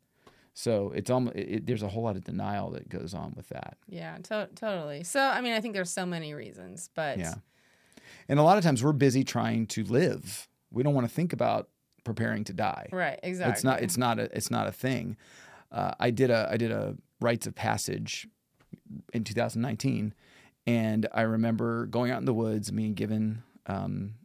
so 0.59 0.91
it's 0.93 1.09
almost 1.09 1.35
it, 1.37 1.65
there's 1.65 1.83
a 1.83 1.87
whole 1.87 2.03
lot 2.03 2.17
of 2.17 2.23
denial 2.25 2.69
that 2.71 2.89
goes 2.89 3.13
on 3.13 3.33
with 3.37 3.47
that 3.49 3.77
Yeah, 3.87 4.17
to- 4.23 4.49
totally. 4.55 5.03
So 5.03 5.21
I 5.21 5.39
mean, 5.41 5.53
I 5.53 5.61
think 5.61 5.73
there's 5.73 5.89
so 5.91 6.05
many 6.05 6.33
reasons, 6.33 6.89
but 6.93 7.17
yeah 7.17 7.35
and 8.27 8.39
a 8.39 8.43
lot 8.43 8.57
of 8.57 8.63
times 8.63 8.83
we're 8.83 8.91
busy 8.91 9.23
trying 9.23 9.67
to 9.67 9.83
live 9.83 10.47
we 10.71 10.83
don't 10.83 10.93
want 10.93 11.07
to 11.07 11.13
think 11.13 11.31
about 11.33 11.69
preparing 12.03 12.43
to 12.43 12.53
die 12.53 12.87
right, 12.91 13.19
exactly. 13.23 13.53
It's 13.53 13.63
not. 13.63 13.81
It's 13.81 13.97
not 13.97 14.19
a. 14.19 14.35
It's 14.35 14.51
not 14.51 14.67
a 14.67 14.71
thing. 14.71 15.15
Uh, 15.71 15.93
I 15.99 16.09
did 16.11 16.29
a. 16.31 16.49
I 16.51 16.57
did 16.57 16.71
a 16.71 16.95
rites 17.21 17.45
of 17.47 17.53
passage 17.55 18.27
in 19.13 19.23
2019, 19.23 20.13
and 20.65 21.07
I 21.13 21.21
remember 21.21 21.85
going 21.85 22.11
out 22.11 22.19
in 22.19 22.25
the 22.25 22.33
woods 22.33 22.69
and 22.69 22.77
being 22.77 22.93
given, 22.93 23.43
um, 23.67 24.15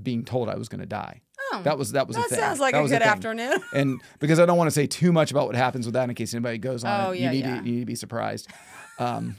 being 0.00 0.24
told 0.24 0.48
I 0.48 0.56
was 0.56 0.68
going 0.68 0.80
to 0.80 0.86
die. 0.86 1.20
Oh, 1.52 1.62
That 1.62 1.76
was 1.78 1.92
that 1.92 2.08
was 2.08 2.16
a 2.16 2.20
that 2.20 2.28
thing. 2.30 2.38
sounds 2.38 2.58
like 2.60 2.72
That 2.74 2.80
a 2.84 2.88
good 2.88 2.98
thing. 3.00 3.02
afternoon. 3.02 3.58
And 3.74 4.00
because 4.18 4.38
I 4.40 4.46
don't 4.46 4.56
want 4.58 4.68
to 4.68 4.74
say 4.74 4.86
too 4.86 5.12
much 5.12 5.30
about 5.30 5.46
what 5.46 5.56
happens 5.56 5.86
with 5.86 5.94
that 5.94 6.08
in 6.08 6.14
case 6.14 6.32
anybody 6.34 6.58
goes 6.58 6.84
on 6.84 7.00
Oh, 7.06 7.10
it, 7.10 7.20
yeah, 7.20 7.30
you 7.32 7.42
need 7.42 7.48
yeah. 7.48 7.60
to 7.60 7.66
you 7.66 7.72
need 7.74 7.80
to 7.80 7.86
be 7.86 7.94
surprised. 7.94 8.48
Um, 8.98 9.36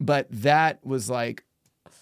but 0.00 0.26
that 0.30 0.84
was 0.84 1.08
like. 1.10 1.44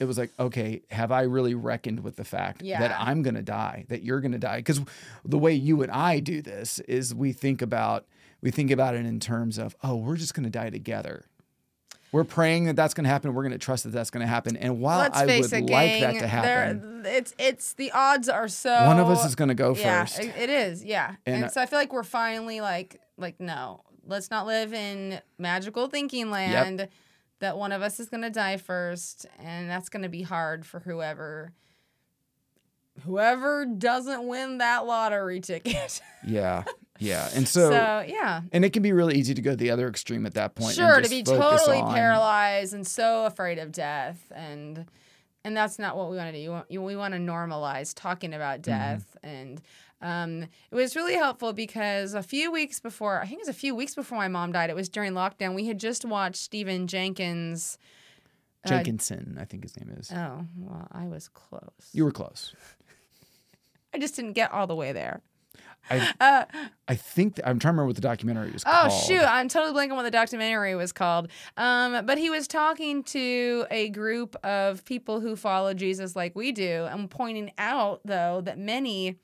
It 0.01 0.05
was 0.05 0.17
like, 0.17 0.31
okay, 0.39 0.83
have 0.93 1.11
I 1.11 1.23
really 1.23 1.55
reckoned 1.55 2.05
with 2.05 2.15
the 2.15 2.23
fact 2.23 2.63
that 2.79 2.95
I'm 3.01 3.23
going 3.23 3.35
to 3.35 3.43
die, 3.43 3.85
that 3.89 4.05
you're 4.05 4.21
going 4.21 4.31
to 4.31 4.39
die? 4.39 4.59
Because 4.59 4.81
the 5.25 5.39
way 5.39 5.53
you 5.55 5.83
and 5.83 5.91
I 5.91 6.21
do 6.21 6.41
this 6.41 6.79
is 6.81 7.13
we 7.13 7.33
think 7.33 7.63
about 7.63 8.07
we 8.41 8.53
think 8.53 8.71
about 8.71 8.95
it 8.95 9.05
in 9.05 9.19
terms 9.19 9.59
of, 9.59 9.75
oh, 9.83 9.97
we're 9.97 10.15
just 10.17 10.35
going 10.35 10.45
to 10.45 10.51
die 10.51 10.71
together. 10.71 11.25
We're 12.11 12.25
praying 12.25 12.65
that 12.65 12.77
that's 12.77 12.95
going 12.95 13.05
to 13.05 13.11
happen. 13.11 13.35
We're 13.35 13.43
going 13.43 13.53
to 13.53 13.59
trust 13.59 13.85
that 13.85 13.91
that's 13.91 14.11
going 14.11 14.23
to 14.23 14.27
happen. 14.27 14.57
And 14.57 14.81
while 14.81 14.99
Let's 14.99 15.17
I 15.19 15.27
would 15.27 15.53
it, 15.53 15.71
like 15.71 16.01
that 16.01 16.13
to 16.15 16.19
there- 16.21 16.29
happen, 16.29 17.03
It's 17.05 17.35
it's 17.39 17.75
the 17.75 17.93
odds 17.93 18.29
are 18.29 18.49
so. 18.49 18.87
one 18.87 18.99
of 18.99 19.09
us 19.11 19.25
is 19.27 19.35
going 19.35 19.49
to 19.49 19.55
go 19.55 19.75
yeah, 19.75 20.05
first. 20.05 20.21
it- 20.21 20.35
it 20.37 20.51
is. 20.51 20.85
Yeah, 20.85 21.17
And, 21.27 21.45
and, 21.45 21.53
so 21.53 21.61
I 21.61 21.67
feel 21.67 21.79
like 21.79 21.93
we're 21.93 22.03
finally 22.03 22.61
like 22.61 23.01
like 23.19 23.39
no, 23.41 23.83
let's 24.07 24.31
not 24.31 24.47
live 24.47 24.73
in 24.73 25.21
magical 25.39 25.87
thinking 25.89 26.31
land. 26.31 26.89
That 27.41 27.57
one 27.57 27.71
of 27.71 27.83
us 27.83 28.01
is 28.01 28.09
gonna 28.09 28.31
die 28.31 28.57
first, 28.57 29.25
and 29.39 29.71
that's 29.71 29.89
gonna 29.89 30.09
be 30.09 30.23
hard 30.23 30.67
for 30.67 30.81
whoever 30.81 31.53
whoever 33.05 33.65
doesn't 33.67 34.27
win 34.27 34.59
that 34.59 34.87
lottery 34.87 35.41
ticket. 35.41 36.01
Yeah. 36.27 36.65
Yeah. 36.99 37.29
And 37.33 37.47
so, 37.47 37.71
so 37.71 38.05
yeah. 38.07 38.41
and 38.53 38.65
it 38.65 38.73
can 38.73 38.83
be 38.83 38.93
really 38.93 39.15
easy 39.17 39.33
to 39.35 39.41
go 39.41 39.51
to 39.53 39.57
the 39.57 39.71
other 39.71 39.87
extreme 39.89 40.27
at 40.27 40.35
that 40.35 40.57
point. 40.57 40.75
Sure, 40.75 41.01
to 41.01 41.09
be 41.09 41.23
totally 41.23 41.79
on- 41.79 41.95
paralyzed 41.95 42.75
and 42.75 42.85
so 42.87 43.25
afraid 43.27 43.59
of 43.59 43.71
death 43.71 44.21
and 44.35 44.85
and 45.45 45.57
that's 45.57 45.79
not 45.79 45.97
what 45.97 46.11
we 46.11 46.17
want 46.17 46.29
to 46.29 46.33
do. 46.33 46.39
You 46.43 46.51
want, 46.51 46.71
you, 46.71 46.83
we 46.83 46.97
want 46.97 47.15
to 47.15 47.21
normalize 47.21 47.95
talking 47.95 48.35
about 48.35 48.63
Mm-hmm. 48.63 48.71
death 48.73 49.17
and 49.23 49.61
um, 50.03 50.43
it 50.43 50.75
was 50.75 50.95
really 50.97 51.15
helpful 51.15 51.53
because 51.53 52.15
a 52.15 52.23
few 52.23 52.51
weeks 52.53 52.79
before, 52.81 53.21
I 53.21 53.27
think 53.27 53.39
it 53.41 53.43
was 53.47 53.49
a 53.49 53.53
few 53.59 53.75
weeks 53.75 53.95
before 53.95 54.19
my 54.19 54.29
mom 54.29 54.53
died. 54.53 54.69
It 54.71 54.77
was 54.77 54.89
during 54.89 55.13
lockdown. 55.13 55.55
We 55.55 55.67
had 55.67 55.79
just 55.79 56.05
watched 56.05 56.37
Stephen 56.43 56.87
Jenkins. 56.89 57.79
uh, 58.65 58.69
Jenkinson, 58.69 59.39
I 59.41 59.45
think 59.45 59.63
his 59.65 59.77
name 59.77 59.91
is. 59.99 60.11
Oh, 60.13 60.45
well, 60.57 60.89
I 60.93 61.07
was 61.07 61.29
close. 61.29 61.63
You 61.93 62.05
were 62.05 62.13
close. 62.13 62.55
I 63.93 63.99
just 63.99 64.17
didn't 64.17 64.33
get 64.33 64.53
all 64.53 64.67
the 64.67 64.75
way 64.75 64.93
there. 64.93 65.23
I 65.91 66.13
Uh, 66.21 66.45
I 66.87 66.95
think 66.95 67.37
th- 67.37 67.47
I'm 67.47 67.59
trying 67.59 67.73
to 67.73 67.77
remember 67.77 67.87
what 67.87 67.97
the 67.97 68.03
documentary 68.03 68.51
was 68.51 68.65
called. 68.65 68.87
Oh 68.87 68.89
called. 68.89 69.05
shoot, 69.05 69.23
I'm 69.23 69.49
totally 69.49 69.73
blanking 69.73 69.91
on 69.93 69.97
what 69.97 70.03
the 70.03 70.11
documentary 70.11 70.75
was 70.75 70.93
called. 70.93 71.29
Um, 71.57 72.05
but 72.05 72.19
he 72.19 72.31
was 72.31 72.47
talking 72.47 73.03
to 73.05 73.67
a 73.71 73.89
group 73.91 74.37
of 74.45 74.85
people 74.85 75.21
who 75.21 75.37
follow 75.37 75.75
Jesus 75.75 76.15
like 76.17 76.35
we 76.37 76.53
do, 76.53 76.87
and 76.91 77.11
pointing 77.11 77.53
out 77.59 78.01
though 78.05 78.41
that 78.43 78.59
many 78.59 79.17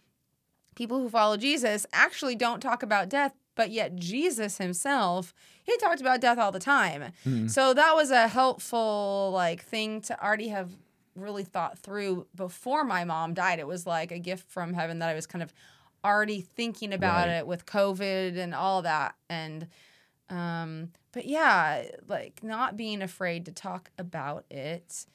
people 0.75 0.99
who 1.01 1.09
follow 1.09 1.37
Jesus 1.37 1.87
actually 1.93 2.35
don't 2.35 2.61
talk 2.61 2.83
about 2.83 3.09
death, 3.09 3.35
but 3.55 3.71
yet 3.71 3.97
Jesus 3.97 4.59
himself 4.59 5.35
he 5.63 5.77
talked 5.79 6.01
about 6.03 6.21
death 6.21 6.37
all 6.39 6.53
the 6.53 6.61
time. 6.61 7.13
So 7.49 7.73
that 7.73 7.95
was 7.95 8.11
a 8.11 8.29
helpful 8.29 9.31
like 9.33 9.65
thing 9.65 10.03
to 10.03 10.23
already 10.23 10.49
have 10.49 10.71
really 11.15 11.45
thought 11.45 11.79
through 11.79 12.27
before 12.35 12.85
my 12.85 13.05
mom 13.05 13.35
died. 13.35 13.59
It 13.59 13.67
was 13.67 13.87
like 13.87 14.11
a 14.13 14.19
gift 14.19 14.51
from 14.51 14.75
heaven 14.75 14.99
that 14.99 15.09
I 15.09 15.15
was 15.15 15.27
kind 15.27 15.43
of 15.43 15.53
already 16.05 16.41
thinking 16.41 16.93
about 16.93 17.29
Right. 17.29 17.39
it 17.39 17.47
with 17.47 17.67
COVID 17.67 18.37
and 18.37 18.55
all 18.55 18.83
that. 18.83 19.15
And 19.29 19.69
um, 20.31 20.91
but 21.13 21.27
yeah, 21.27 21.85
like 22.09 22.43
not 22.43 22.77
being 22.77 23.03
afraid 23.03 23.45
to 23.47 23.53
talk 23.53 23.91
about 23.99 24.45
it 24.51 25.07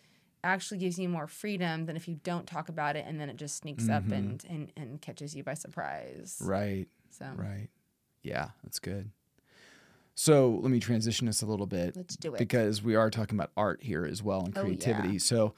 actually 0.44 0.78
gives 0.78 0.98
you 0.98 1.10
more 1.10 1.28
freedom 1.28 1.86
than 1.86 1.96
if 1.98 2.08
you 2.08 2.16
don't 2.24 2.48
talk 2.48 2.70
about 2.70 2.96
it 2.96 3.04
and 3.06 3.20
then 3.20 3.30
it 3.30 3.36
just 3.36 3.58
sneaks 3.58 3.90
up 3.90 4.10
and, 4.12 4.46
and 4.50 4.72
and 4.78 5.02
catches 5.02 5.36
you 5.36 5.44
by 5.44 5.54
surprise. 5.54 6.38
Right. 6.42 6.88
So 7.10 7.26
Right. 7.36 7.68
Yeah, 8.24 8.50
that's 8.64 8.80
good. 8.80 9.12
So 10.16 10.60
let 10.62 10.72
me 10.72 10.80
transition 10.80 11.28
this 11.28 11.42
a 11.42 11.46
little 11.46 11.66
bit. 11.66 11.96
Let's 11.96 12.18
do 12.18 12.34
it. 12.36 12.40
Because 12.40 12.82
we 12.84 12.96
are 12.96 13.10
talking 13.10 13.38
about 13.38 13.52
art 13.56 13.82
here 13.84 14.06
as 14.06 14.22
well 14.22 14.44
and 14.44 14.56
Oh, 14.58 14.62
yeah. 14.62 14.64
creativity. 14.64 15.20
So 15.20 15.56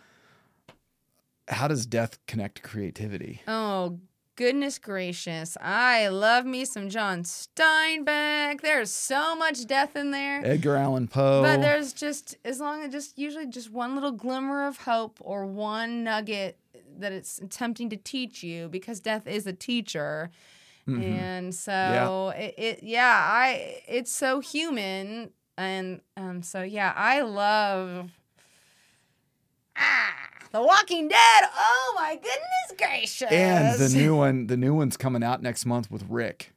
how 1.47 1.67
does 1.67 1.85
death 1.85 2.17
connect 2.27 2.55
to 2.55 2.61
creativity? 2.61 3.41
Oh, 3.47 3.99
goodness 4.35 4.79
gracious. 4.79 5.57
I 5.61 6.07
love 6.07 6.45
me 6.45 6.65
some 6.65 6.89
John 6.89 7.23
Steinbeck. 7.23 8.61
There's 8.61 8.91
so 8.91 9.35
much 9.35 9.65
death 9.67 9.95
in 9.95 10.11
there. 10.11 10.41
Edgar 10.45 10.75
Allan 10.75 11.07
Poe. 11.07 11.41
But 11.41 11.61
there's 11.61 11.93
just, 11.93 12.37
as 12.45 12.59
long 12.59 12.83
as 12.83 12.91
just 12.91 13.17
usually 13.17 13.47
just 13.47 13.71
one 13.71 13.95
little 13.95 14.11
glimmer 14.11 14.65
of 14.67 14.77
hope 14.77 15.17
or 15.21 15.45
one 15.45 16.03
nugget 16.03 16.57
that 16.97 17.11
it's 17.11 17.39
attempting 17.39 17.89
to 17.89 17.97
teach 17.97 18.43
you 18.43 18.67
because 18.69 18.99
death 18.99 19.27
is 19.27 19.47
a 19.47 19.53
teacher. 19.53 20.29
Mhm. 20.87 21.03
And 21.03 21.55
so 21.55 22.33
it, 22.35 22.55
it, 22.57 22.83
yeah, 22.83 23.29
I, 23.31 23.81
it's 23.87 24.11
so 24.11 24.39
human. 24.39 25.31
And 25.57 26.01
um, 26.17 26.41
so, 26.41 26.63
yeah, 26.63 26.93
I 26.95 27.21
love 27.21 28.09
ah, 29.77 30.20
The 30.51 30.61
Walking 30.61 31.07
Dead. 31.07 31.43
Oh 31.55 31.93
my 31.97 32.15
goodness 32.15 32.77
gracious. 32.77 33.31
and 33.31 33.79
the 33.79 33.89
new 33.89 34.15
one, 34.15 34.47
the 34.47 34.57
new 34.57 34.73
one's 34.73 34.97
coming 34.97 35.23
out 35.23 35.41
next 35.41 35.65
month 35.65 35.89
with 35.89 36.03
Rick. 36.09 36.53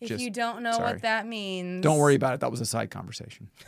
If 0.00 0.08
just- 0.08 0.22
you 0.24 0.30
don't 0.30 0.62
know 0.62 0.72
sorry. 0.72 0.92
what 0.94 1.02
that 1.02 1.26
means, 1.26 1.82
Don't 1.82 1.98
worry 1.98 2.14
about 2.14 2.34
it. 2.34 2.40
That 2.40 2.50
was 2.50 2.60
a 2.60 2.66
side 2.66 2.90
conversation. 2.90 3.48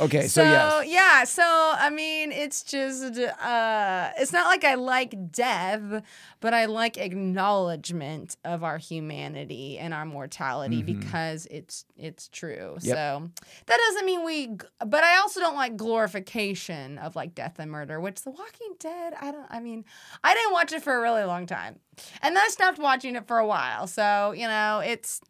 okay, 0.00 0.22
So, 0.22 0.42
so, 0.42 0.42
yes. 0.42 0.88
yeah, 0.88 1.24
so 1.24 1.42
I 1.44 1.90
mean, 1.90 2.32
it's 2.32 2.62
just 2.62 3.18
uh, 3.18 4.10
it's 4.18 4.32
not 4.32 4.46
like 4.46 4.64
I 4.64 4.74
like 4.74 5.32
death, 5.32 6.02
but 6.40 6.54
I 6.54 6.66
like 6.66 6.96
acknowledgement 6.98 8.36
of 8.44 8.64
our 8.64 8.78
humanity 8.78 9.78
and 9.78 9.92
our 9.94 10.04
mortality 10.04 10.82
because 10.82 11.46
it's 11.50 11.84
it's 11.96 12.28
true. 12.28 12.76
Mm-hmm. 12.76 12.86
Yep. 12.86 12.96
So 12.96 13.30
that 13.66 13.78
doesn't 13.88 14.06
mean 14.06 14.24
we, 14.24 14.56
but 14.86 15.04
I 15.04 15.18
also 15.18 15.40
don't 15.40 15.56
like 15.56 15.76
glorification 15.76 16.98
of 16.98 17.16
like 17.16 17.34
death 17.34 17.58
and 17.58 17.70
murder, 17.70 18.00
which 18.00 18.22
The 18.22 18.30
Walking 18.30 18.74
Dead. 18.78 19.14
I 19.20 19.30
don't. 19.32 19.46
I 19.50 19.60
mean, 19.60 19.84
I 20.24 20.34
didn't 20.34 20.52
watch 20.52 20.72
it 20.72 20.82
for 20.82 20.94
a 20.96 21.00
really 21.00 21.24
long 21.24 21.46
time, 21.46 21.78
and 22.22 22.34
then 22.34 22.42
I 22.44 22.48
stopped 22.48 22.78
watching 22.78 23.16
it 23.16 23.26
for 23.26 23.38
a 23.38 23.46
while. 23.46 23.86
So 23.86 24.32
you 24.32 24.46
know, 24.46 24.80
it's 24.84 25.20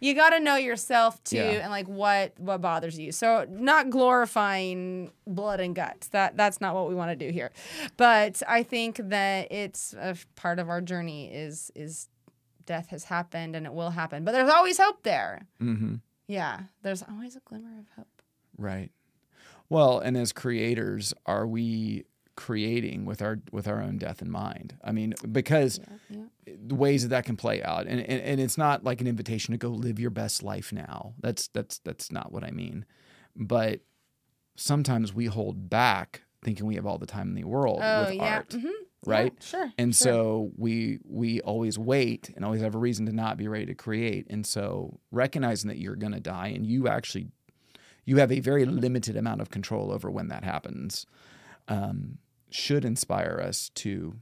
you 0.00 0.14
got 0.14 0.30
to 0.30 0.40
know 0.40 0.56
yourself 0.56 1.22
too 1.24 1.36
Yeah. 1.36 1.50
and 1.62 1.70
like 1.70 1.86
what 1.88 2.38
what 2.38 2.60
bothers 2.60 2.98
you 2.98 3.12
so 3.12 3.46
not 3.48 3.90
glorifying 3.90 5.12
blood 5.26 5.60
and 5.60 5.74
guts 5.74 6.08
that 6.08 6.36
that's 6.36 6.60
not 6.60 6.74
what 6.74 6.88
we 6.88 6.94
want 6.94 7.10
to 7.10 7.16
do 7.26 7.32
here 7.32 7.50
but 7.96 8.42
i 8.48 8.62
think 8.62 8.96
that 9.04 9.50
it's 9.50 9.94
a 9.94 10.16
part 10.34 10.58
of 10.58 10.68
our 10.68 10.80
journey 10.80 11.32
is 11.32 11.70
is 11.74 12.08
death 12.66 12.88
has 12.88 13.04
happened 13.04 13.54
and 13.56 13.64
it 13.66 13.72
will 13.72 13.90
happen 13.90 14.24
but 14.24 14.32
there's 14.32 14.50
always 14.50 14.78
hope 14.78 15.02
there 15.02 15.46
mm-hmm. 15.62 15.94
yeah 16.26 16.60
there's 16.82 17.02
always 17.02 17.36
a 17.36 17.40
glimmer 17.44 17.78
of 17.78 17.86
hope 17.96 18.06
Right. 18.58 18.90
Well, 19.68 19.98
and 19.98 20.16
as 20.16 20.32
creators, 20.32 21.12
are 21.26 21.46
we 21.46 22.04
creating 22.36 23.04
with 23.04 23.20
our 23.20 23.40
with 23.52 23.68
our 23.68 23.82
own 23.82 23.98
death 23.98 24.22
in 24.22 24.30
mind? 24.30 24.76
I 24.82 24.92
mean, 24.92 25.12
because 25.30 25.78
yeah. 26.08 26.22
The 26.68 26.74
ways 26.74 27.02
that 27.02 27.08
that 27.08 27.24
can 27.24 27.36
play 27.36 27.62
out, 27.62 27.86
and, 27.86 28.00
and 28.00 28.20
and 28.22 28.40
it's 28.40 28.58
not 28.58 28.84
like 28.84 29.00
an 29.00 29.06
invitation 29.06 29.52
to 29.52 29.58
go 29.58 29.68
live 29.68 29.98
your 29.98 30.10
best 30.10 30.42
life 30.42 30.72
now. 30.72 31.14
That's 31.20 31.48
that's 31.48 31.78
that's 31.80 32.10
not 32.12 32.32
what 32.32 32.44
I 32.44 32.50
mean. 32.50 32.84
But 33.34 33.80
sometimes 34.56 35.12
we 35.14 35.26
hold 35.26 35.68
back, 35.68 36.22
thinking 36.42 36.66
we 36.66 36.76
have 36.76 36.86
all 36.86 36.98
the 36.98 37.06
time 37.06 37.28
in 37.28 37.34
the 37.34 37.44
world 37.44 37.80
oh 37.82 38.00
with 38.00 38.14
yeah 38.14 38.36
art, 38.36 38.48
Mhm. 38.50 38.70
right? 39.04 39.32
Yeah, 39.36 39.44
sure 39.46 39.72
And 39.78 39.94
sure. 39.94 40.12
so 40.12 40.50
we 40.56 40.98
we 41.04 41.40
always 41.40 41.78
wait 41.78 42.30
and 42.34 42.44
always 42.44 42.62
have 42.62 42.74
a 42.74 42.78
reason 42.78 43.06
to 43.06 43.12
not 43.12 43.36
be 43.36 43.48
ready 43.48 43.66
to 43.66 43.74
create. 43.74 44.26
And 44.30 44.46
so 44.46 45.00
recognizing 45.10 45.68
that 45.68 45.78
you're 45.78 45.96
going 45.96 46.12
to 46.12 46.20
die 46.20 46.48
and 46.48 46.66
you 46.66 46.88
actually 46.88 47.28
you 48.04 48.18
have 48.18 48.30
a 48.30 48.40
very 48.40 48.64
limited 48.64 49.16
amount 49.16 49.40
of 49.40 49.50
control 49.50 49.90
over 49.92 50.10
when 50.10 50.28
that 50.28 50.44
happens 50.44 51.06
um, 51.68 52.18
should 52.50 52.84
inspire 52.84 53.40
us 53.44 53.68
to 53.74 54.16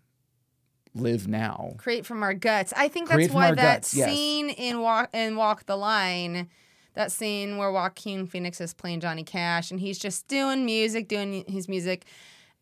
live 0.95 1.27
now. 1.29 1.75
create 1.79 2.07
from 2.07 2.23
our 2.23 2.35
guts. 2.35 2.73
I 2.77 2.89
think 2.89 3.09
that's 3.09 3.33
why 3.33 3.51
that 3.53 3.57
guts, 3.57 3.95
yes. 3.95 4.09
scene 4.09 4.51
in 4.51 4.81
Walk 4.81 5.11
in 5.13 5.37
Walk 5.37 5.67
the 5.67 5.77
Line, 5.77 6.49
that 6.95 7.11
scene 7.13 7.57
where 7.59 7.71
Joaquin 7.73 8.27
Phoenix 8.27 8.61
is 8.61 8.73
playing 8.75 9.01
Johnny 9.01 9.25
Cash 9.25 9.71
and 9.71 9.81
he's 9.81 9.99
just 9.99 10.29
doing 10.29 10.65
music, 10.65 11.09
doing 11.09 11.45
his 11.49 11.69
music, 11.69 12.05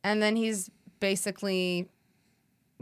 and 0.02 0.22
then 0.22 0.36
he's 0.36 0.70
basically 1.00 1.88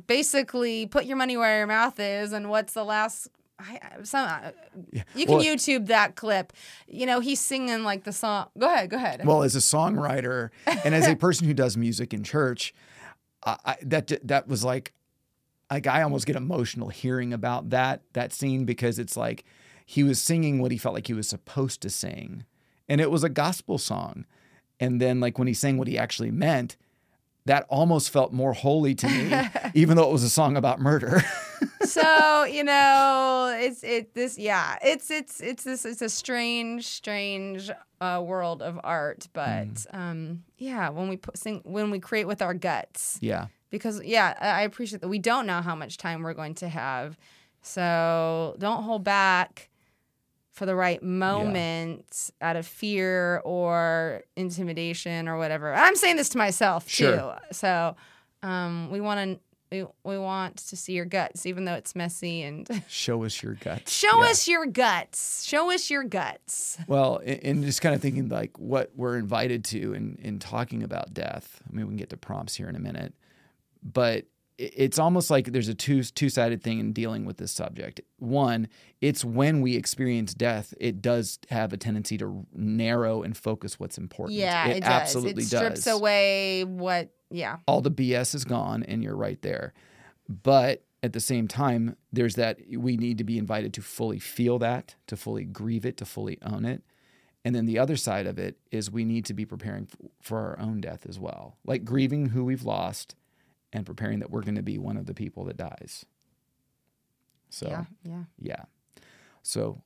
basically 0.07 0.87
put 0.87 1.05
your 1.05 1.17
money 1.17 1.37
where 1.37 1.59
your 1.59 1.67
mouth 1.67 1.99
is 2.01 2.33
and 2.33 2.49
what's 2.51 2.73
the 2.73 2.85
last 2.85 3.29
I, 3.59 3.79
some, 4.05 4.27
uh, 4.27 4.53
Yeah. 4.91 5.03
you 5.15 5.27
can 5.27 5.37
Well- 5.37 5.45
YouTube 5.45 5.89
that 5.89 6.17
clip. 6.17 6.55
You 6.89 7.05
know, 7.05 7.21
he's 7.21 7.41
singing 7.41 7.85
like 7.85 8.05
the 8.05 8.13
song. 8.13 8.47
Go 8.57 8.73
ahead, 8.73 8.89
go 8.89 8.97
ahead. 8.97 9.27
Well, 9.27 9.43
as 9.43 9.55
a 9.55 9.59
songwriter 9.59 10.49
and 10.67 10.95
as 10.95 11.07
a 11.07 11.15
person 11.27 11.47
who 11.47 11.53
does 11.53 11.77
music 11.77 12.15
in 12.15 12.25
church, 12.25 12.73
I, 13.45 13.57
I, 13.67 13.77
that 13.83 14.13
that 14.27 14.49
was 14.49 14.65
like, 14.65 14.95
like 15.71 15.87
I 15.87 16.03
almost 16.03 16.27
get 16.27 16.37
emotional 16.37 16.89
hearing 16.89 17.33
about 17.33 17.71
that 17.71 18.03
that 18.15 18.33
scene 18.33 18.65
because 18.65 18.99
it's 18.99 19.17
like 19.17 19.45
he 19.87 20.03
was 20.05 20.21
singing 20.21 20.61
what 20.61 20.71
he 20.73 20.79
felt 20.79 20.95
like 20.95 21.07
he 21.09 21.15
was 21.15 21.29
supposed 21.29 21.81
to 21.83 21.91
sing, 21.91 22.45
and 22.89 23.01
it 23.01 23.11
was 23.11 23.25
a 23.25 23.29
gospel 23.29 23.79
song, 23.79 24.25
and 24.79 25.01
then 25.01 25.21
like 25.21 25.39
when 25.39 25.49
he 25.49 25.55
sang 25.55 25.79
what 25.79 25.89
he 25.89 25.99
actually 25.99 26.31
meant, 26.31 26.77
that 27.47 27.67
almost 27.69 28.11
felt 28.11 28.33
more 28.33 28.53
holy 28.53 28.95
to 28.95 29.09
me, 29.09 29.33
even 29.75 29.97
though 29.97 30.09
it 30.09 30.13
was 30.13 30.23
a 30.23 30.31
song 30.31 30.57
about 30.57 30.81
murder. 30.81 31.23
so 31.83 32.45
you 32.45 32.63
know 32.65 33.55
it's 33.59 33.83
it 33.83 34.15
this 34.15 34.39
yeah 34.39 34.77
it's 34.83 35.11
it's 35.11 35.41
it's 35.41 35.65
this 35.65 35.85
it's 35.85 36.01
a 36.03 36.09
strange 36.09 36.87
strange 36.87 37.71
uh, 38.01 38.23
world 38.25 38.63
of 38.63 38.79
art 38.85 39.27
but 39.33 39.47
Mm. 39.49 39.95
um 39.95 40.43
yeah 40.59 40.89
when 40.91 41.09
we 41.09 41.17
put 41.17 41.37
sing 41.37 41.61
when 41.65 41.91
we 41.91 41.99
create 41.99 42.27
with 42.27 42.41
our 42.43 42.55
guts 42.55 43.19
yeah, 43.21 43.47
because 43.71 44.03
yeah 44.05 44.35
I 44.41 44.63
appreciate 44.63 45.01
that 45.01 45.09
we 45.09 45.19
don't 45.19 45.47
know 45.47 45.63
how 45.63 45.75
much 45.75 45.97
time 45.97 46.23
we're 46.23 46.35
going 46.35 46.55
to 46.57 46.69
have 46.69 47.17
so 47.63 48.57
don't 48.59 48.83
hold 48.83 49.05
back 49.05 49.69
for 50.51 50.67
the 50.67 50.75
right 50.75 51.03
moment 51.03 52.31
out 52.41 52.57
of 52.57 52.67
fear 52.67 53.41
or 53.45 54.23
intimidation 54.37 55.29
or 55.29 55.39
whatever 55.39 55.73
i'm 55.75 55.95
saying 55.97 56.17
this 56.17 56.29
to 56.31 56.39
myself 56.39 56.89
Sure. 56.89 57.17
too 57.17 57.55
so 57.55 57.95
um 58.43 58.91
we 58.91 59.01
want 59.01 59.21
to 59.39 59.41
we, 59.73 59.87
we 60.03 60.19
want 60.19 60.57
to 60.57 60.77
see 60.77 60.95
your 60.95 61.05
guts 61.05 61.47
even 61.47 61.65
though 61.65 61.75
it's 61.75 61.95
messy 61.95 62.43
and 62.43 62.69
show 62.89 63.23
us 63.25 63.41
your 63.43 63.55
guts. 63.55 63.93
show 63.93 64.23
Yeah. 64.25 64.31
us 64.31 64.49
your 64.49 64.67
guts 64.67 65.45
show 65.45 65.71
us 65.73 65.89
your 65.91 66.03
guts 66.03 66.77
Well, 66.89 67.21
and 67.25 67.63
just 67.63 67.81
kind 67.81 67.95
of 67.95 68.03
thinking 68.03 68.29
like 68.29 68.59
what 68.59 68.91
we're 68.97 69.17
invited 69.17 69.65
to 69.67 69.95
in, 69.95 70.19
in 70.21 70.39
talking 70.41 70.83
about 70.83 71.15
death. 71.15 71.63
I 71.71 71.77
mean, 71.77 71.87
we 71.87 71.91
can 71.91 71.97
get 71.99 72.11
to 72.11 72.17
prompts 72.17 72.57
here 72.57 72.69
in 72.69 72.75
a 72.75 72.81
minute, 72.81 73.15
but 73.83 74.27
it's 74.61 74.99
almost 74.99 75.31
like 75.31 75.53
there's 75.53 75.69
a 75.69 75.75
two 75.75 76.03
two 76.03 76.29
sided 76.29 76.63
thing 76.63 76.79
in 76.79 76.93
dealing 76.93 77.25
with 77.25 77.39
this 77.39 77.51
subject. 77.51 78.01
One, 78.19 78.69
it's 79.01 79.25
when 79.25 79.63
we 79.63 79.75
experience 79.75 80.35
death, 80.35 80.75
it 80.79 81.01
does 81.01 81.39
have 81.49 81.73
a 81.73 81.79
tendency 81.79 82.19
to 82.19 82.47
narrow 82.53 83.23
and 83.23 83.37
focus 83.37 83.81
what's 83.81 83.97
important. 83.97 84.39
Yeah, 84.39 84.69
it, 84.69 84.81
does. 84.81 84.89
absolutely 84.91 85.45
it 85.45 85.47
strips 85.47 85.85
does. 85.85 85.99
away 85.99 86.65
what. 86.65 87.09
Yeah. 87.31 87.59
All 87.67 87.81
the 87.81 87.91
BS 87.91 88.35
is 88.35 88.45
gone, 88.45 88.83
and 88.83 89.03
you're 89.03 89.17
right 89.17 89.41
there. 89.41 89.73
But 90.29 90.85
at 91.03 91.13
the 91.13 91.21
same 91.21 91.49
time, 91.49 91.97
there's 92.13 92.35
that 92.35 92.59
we 92.77 92.97
need 92.97 93.19
to 93.19 93.25
be 93.25 93.39
invited 93.39 93.73
to 93.75 93.83
fully 93.83 94.19
feel 94.19 94.59
that, 94.59 94.95
to 95.07 95.17
fully 95.17 95.45
grieve 95.45 95.87
it, 95.87 95.97
to 95.99 96.05
fully 96.05 96.39
own 96.43 96.65
it. 96.65 96.83
And 97.45 97.55
then 97.55 97.65
the 97.65 97.79
other 97.79 97.97
side 97.97 98.27
of 98.27 98.39
it 98.39 98.59
is 98.71 98.91
we 98.91 99.05
need 99.05 99.25
to 99.27 99.35
be 99.35 99.47
preparing 99.47 99.89
for 100.21 100.39
our 100.39 100.61
own 100.61 100.83
death 100.83 101.07
as 101.09 101.19
well, 101.19 101.57
like 101.65 101.85
grieving 101.85 102.27
who 102.27 102.45
we've 102.45 102.65
lost 102.65 103.15
and 103.73 103.87
preparing 103.87 104.21
that 104.21 104.31
we're 104.31 104.43
going 104.43 104.57
to 104.57 104.63
be 104.63 104.79
one 104.79 104.97
of 104.97 105.07
the 105.07 105.15
people 105.15 105.45
that 105.45 105.57
dies. 105.57 106.05
So, 107.51 107.69
Yeah. 107.69 107.85
Yeah. 108.05 108.23
yeah. 108.39 108.65
So, 109.43 109.83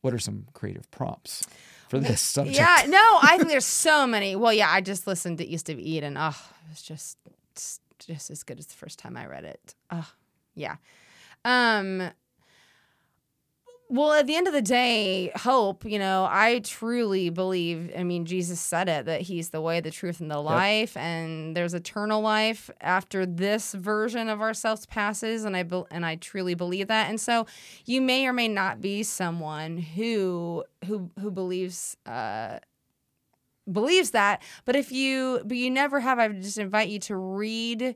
what 0.00 0.12
are 0.12 0.18
some 0.18 0.46
creative 0.52 0.90
prompts 0.90 1.46
for 1.88 1.98
this 2.00 2.20
subject? 2.20 2.56
Yeah, 2.56 2.84
no, 2.88 3.18
I 3.22 3.36
think 3.36 3.48
there's 3.48 3.64
so 3.64 4.06
many. 4.06 4.34
Well, 4.34 4.52
yeah, 4.52 4.70
I 4.70 4.80
just 4.80 5.06
listened 5.06 5.38
to 5.38 5.46
East 5.46 5.68
of 5.68 5.78
Eden. 5.78 6.16
Oh, 6.18 6.28
it 6.66 6.70
was 6.70 6.82
just 6.82 7.18
just 7.98 8.30
as 8.30 8.42
good 8.42 8.58
as 8.58 8.66
the 8.66 8.74
first 8.74 8.98
time 8.98 9.16
I 9.16 9.26
read 9.26 9.44
it. 9.44 9.76
Oh, 9.92 10.10
yeah. 10.56 10.76
Um 11.44 12.10
well, 13.92 14.14
at 14.14 14.26
the 14.26 14.34
end 14.34 14.46
of 14.46 14.54
the 14.54 14.62
day, 14.62 15.30
hope, 15.36 15.84
you 15.84 15.98
know, 15.98 16.26
I 16.26 16.60
truly 16.60 17.28
believe, 17.28 17.92
I 17.94 18.04
mean, 18.04 18.24
Jesus 18.24 18.58
said 18.58 18.88
it 18.88 19.04
that 19.04 19.20
he's 19.20 19.50
the 19.50 19.60
way, 19.60 19.80
the 19.80 19.90
truth, 19.90 20.18
and 20.18 20.30
the 20.30 20.40
life, 20.40 20.96
and 20.96 21.54
there's 21.54 21.74
eternal 21.74 22.22
life 22.22 22.70
after 22.80 23.26
this 23.26 23.74
version 23.74 24.30
of 24.30 24.40
ourselves 24.40 24.86
passes, 24.86 25.44
and 25.44 25.54
I 25.54 25.64
bel 25.64 25.86
and 25.90 26.06
I 26.06 26.16
truly 26.16 26.54
believe 26.54 26.88
that. 26.88 27.10
And 27.10 27.20
so 27.20 27.44
you 27.84 28.00
may 28.00 28.26
or 28.26 28.32
may 28.32 28.48
not 28.48 28.80
be 28.80 29.02
someone 29.02 29.76
who 29.76 30.64
who 30.86 31.10
who 31.20 31.30
believes 31.30 31.98
uh 32.06 32.60
believes 33.70 34.12
that, 34.12 34.42
but 34.64 34.74
if 34.74 34.90
you 34.90 35.42
but 35.44 35.58
you 35.58 35.70
never 35.70 36.00
have, 36.00 36.18
I 36.18 36.28
would 36.28 36.40
just 36.40 36.56
invite 36.56 36.88
you 36.88 36.98
to 37.00 37.16
read 37.16 37.94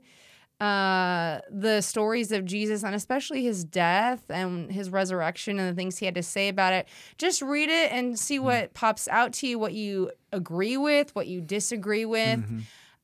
uh 0.60 1.40
the 1.50 1.82
stories 1.82 2.32
of 2.32 2.44
Jesus 2.46 2.82
and 2.82 2.94
especially 2.94 3.42
his 3.44 3.62
death 3.64 4.24
and 4.30 4.72
his 4.72 4.88
resurrection 4.88 5.58
and 5.58 5.68
the 5.70 5.74
things 5.78 5.98
he 5.98 6.06
had 6.06 6.14
to 6.14 6.22
say 6.22 6.48
about 6.48 6.72
it. 6.72 6.88
Just 7.18 7.42
read 7.42 7.68
it 7.68 7.92
and 7.92 8.18
see 8.18 8.38
what 8.38 8.72
pops 8.72 9.06
out 9.08 9.34
to 9.34 9.46
you 9.46 9.58
what 9.58 9.74
you 9.74 10.10
agree 10.32 10.76
with 10.78 11.14
what 11.14 11.26
you 11.26 11.40
disagree 11.42 12.06
with. 12.06 12.40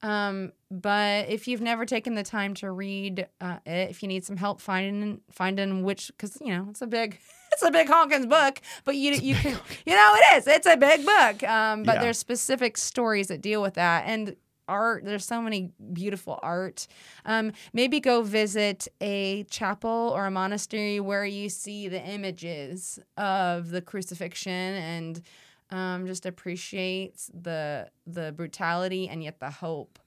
Um 0.03 0.53
but 0.71 1.29
if 1.29 1.47
you've 1.47 1.61
never 1.61 1.85
taken 1.85 2.15
the 2.15 2.23
time 2.23 2.55
to 2.55 2.71
read 2.71 3.27
uh, 3.41 3.59
it 3.67 3.91
if 3.91 4.03
you 4.03 4.09
need 4.09 4.25
some 4.25 4.37
help 4.39 4.61
finding 4.61 5.21
finding 5.31 5.83
which 5.85 6.09
because 6.09 6.39
you 6.41 6.49
know 6.49 6.67
it's 6.71 6.81
a 6.83 6.87
big 6.87 7.19
it's 7.53 7.63
a 7.63 7.71
big 7.71 7.87
Hawkins 7.87 8.27
book 8.27 8.61
but 8.85 8.97
you 8.97 9.13
you 9.13 9.35
can 9.35 9.59
you 9.87 9.95
know 9.95 10.17
it 10.17 10.39
is 10.39 10.47
it's 10.47 10.67
a 10.67 10.77
big 10.77 11.05
book. 11.05 11.43
Um 11.45 11.85
but 11.85 11.95
Yeah. 11.97 12.01
there's 12.01 12.19
specific 12.19 12.79
stories 12.79 13.29
that 13.29 13.43
deal 13.43 13.61
with 13.61 13.75
that. 13.75 14.05
And 14.07 14.35
art 14.69 15.05
there's 15.05 15.25
so 15.25 15.41
many 15.43 15.71
beautiful 15.93 16.39
art 16.43 16.87
um, 17.27 17.53
maybe 17.73 18.01
go 18.01 18.23
visit 18.23 18.89
a 19.01 19.45
chapel 19.45 20.13
or 20.15 20.27
a 20.27 20.31
monastery 20.31 21.01
where 21.01 21.25
you 21.25 21.49
see 21.49 21.89
the 21.89 22.03
images 22.03 22.99
of 23.17 23.71
the 23.71 23.81
crucifixion 23.81 24.53
and 24.53 25.23
um, 25.71 26.07
just 26.07 26.27
appreciate 26.27 27.23
the 27.35 27.89
the 28.07 28.33
brutality 28.33 29.09
and 29.09 29.23
yet 29.23 29.41
the 29.41 29.51
hope 29.51 29.99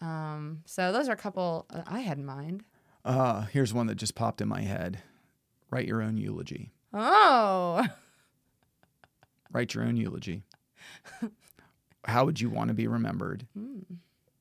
um, 0.00 0.62
so 0.64 0.92
those 0.92 1.08
are 1.08 1.12
a 1.12 1.16
couple 1.16 1.66
uh, 1.70 1.82
i 1.86 2.00
had 2.00 2.18
in 2.18 2.24
mind 2.26 2.64
Uh, 3.04 3.42
here's 3.52 3.74
one 3.74 3.86
that 3.88 3.96
just 3.96 4.14
popped 4.14 4.40
in 4.40 4.46
my 4.48 4.62
head. 4.62 5.02
Write 5.70 5.88
your 5.88 6.00
own 6.02 6.16
eulogy. 6.16 6.70
oh 6.94 7.84
Write 9.52 9.74
your 9.74 9.84
own 9.84 9.96
eulogy. 9.96 10.44
how 12.04 12.24
would 12.24 12.40
you 12.40 12.50
want 12.50 12.68
to 12.68 12.74
be 12.74 12.86
remembered? 12.86 13.46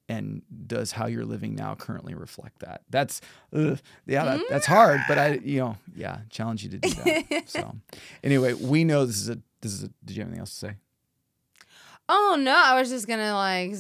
And 0.10 0.42
does 0.68 0.92
how 0.92 1.06
you're 1.06 1.26
living 1.26 1.56
now 1.56 1.76
currently 1.76 2.14
reflect 2.14 2.60
that? 2.60 2.82
That's, 2.90 3.22
ugh, 3.54 3.80
yeah, 4.06 4.26
that, 4.26 4.42
that's 4.50 4.66
hard. 4.66 5.00
But 5.08 5.18
I, 5.18 5.40
you 5.44 5.60
know, 5.60 5.78
yeah, 5.96 6.20
challenge 6.30 6.64
you 6.64 6.70
to 6.72 6.78
do 6.80 6.90
that. 6.90 7.44
so, 7.46 7.76
anyway, 8.24 8.54
we 8.54 8.84
know 8.84 9.06
this 9.06 9.22
is 9.22 9.30
a 9.30 9.38
this 9.62 9.72
is 9.72 9.84
a. 9.84 9.90
Did 10.04 10.18
you 10.18 10.24
have 10.24 10.28
anything 10.28 10.42
else 10.42 10.54
to 10.54 10.68
say? 10.68 10.76
oh 12.10 12.36
no 12.38 12.52
i 12.54 12.80
was 12.80 12.90
just 12.90 13.08
gonna 13.08 13.34
like 13.36 13.74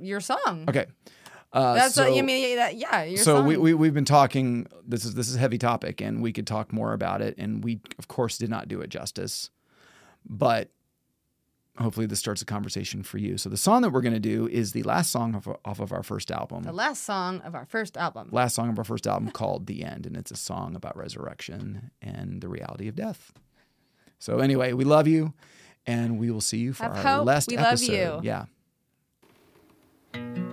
your 0.00 0.20
song 0.20 0.66
Okay. 0.68 0.86
Uh, 1.52 1.74
that's 1.74 1.94
so, 1.94 2.04
what 2.04 2.14
you 2.14 2.22
mean 2.22 2.56
that, 2.56 2.76
yeah 2.76 3.02
your 3.02 3.18
so 3.18 3.36
song. 3.36 3.46
we, 3.46 3.56
we 3.56 3.74
we've 3.74 3.94
been 3.94 4.04
talking. 4.04 4.68
This 4.86 5.04
is 5.04 5.14
this 5.14 5.28
is 5.28 5.34
a 5.34 5.38
heavy 5.40 5.58
topic, 5.58 6.00
and 6.00 6.22
we 6.22 6.32
could 6.32 6.46
talk 6.46 6.72
more 6.72 6.92
about 6.92 7.22
it. 7.22 7.34
And 7.38 7.64
we, 7.64 7.80
of 7.98 8.06
course, 8.06 8.38
did 8.38 8.50
not 8.50 8.68
do 8.68 8.80
it 8.82 8.88
justice. 8.88 9.50
But 10.24 10.70
hopefully, 11.80 12.06
this 12.06 12.18
starts 12.18 12.42
a 12.42 12.44
conversation 12.44 13.02
for 13.02 13.18
you. 13.18 13.38
So 13.38 13.48
the 13.48 13.56
song 13.56 13.82
that 13.82 13.90
we're 13.90 14.00
going 14.02 14.14
to 14.14 14.20
do 14.20 14.46
is 14.48 14.72
the 14.72 14.82
last 14.82 15.10
song 15.10 15.34
of, 15.34 15.48
off 15.64 15.80
of 15.80 15.92
our 15.92 16.02
first 16.02 16.30
album. 16.30 16.62
the 16.62 16.72
last 16.72 17.04
song 17.04 17.40
of 17.40 17.54
our 17.54 17.64
first 17.66 17.96
album 17.96 18.28
last 18.32 18.54
song 18.54 18.68
of 18.68 18.78
our 18.78 18.84
first 18.84 19.06
album 19.06 19.30
called 19.30 19.66
The 19.66 19.84
End, 19.84 20.06
and 20.06 20.16
it's 20.16 20.30
a 20.30 20.36
song 20.36 20.76
about 20.76 20.96
resurrection 20.96 21.90
and 22.02 22.40
the 22.40 22.48
reality 22.48 22.88
of 22.88 22.94
death. 22.96 23.32
So 24.18 24.38
anyway, 24.38 24.72
we 24.74 24.84
love 24.84 25.06
you, 25.08 25.32
and 25.86 26.18
we 26.18 26.30
will 26.30 26.40
see 26.42 26.58
you 26.58 26.72
for 26.72 26.82
Have 26.84 26.96
our 26.96 27.02
hope. 27.18 27.26
last 27.26 27.48
We 27.48 27.56
love 27.56 27.66
episode. 27.66 28.22
you. 28.24 28.46
Yeah. 30.14 30.49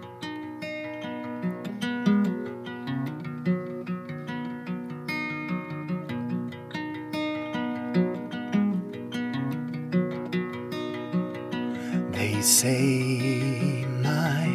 Say 12.47 13.83
my 14.01 14.47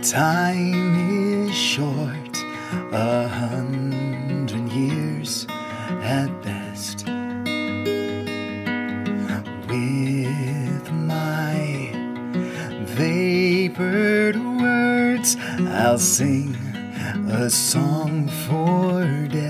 time 0.00 1.48
is 1.48 1.52
short, 1.52 2.38
a 2.92 3.26
hundred 3.26 4.70
years 4.70 5.44
at 6.02 6.30
best. 6.40 7.04
With 9.66 10.92
my 10.92 11.90
vapored 12.96 14.36
words, 14.36 15.36
I'll 15.58 15.98
sing 15.98 16.54
a 17.28 17.50
song 17.50 18.28
for 18.46 19.26
death. 19.26 19.47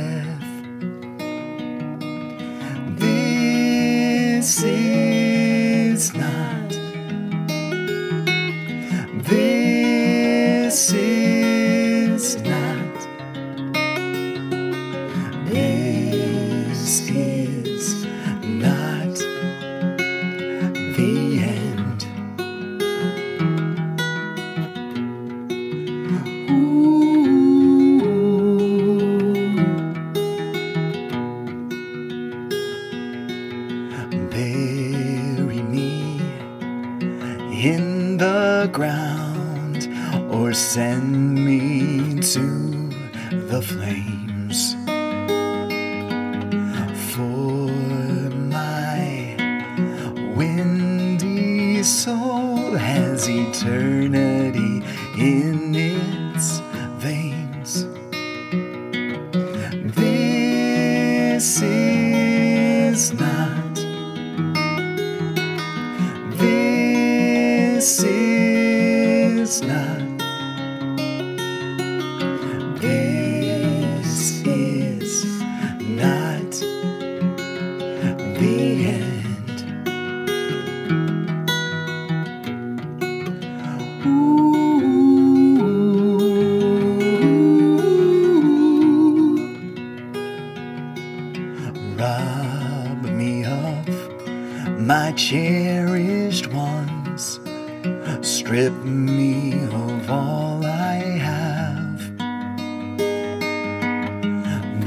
The 43.49 43.63
flames 43.63 44.88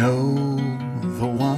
Know 0.02 0.34
the 1.20 1.28
one 1.28 1.51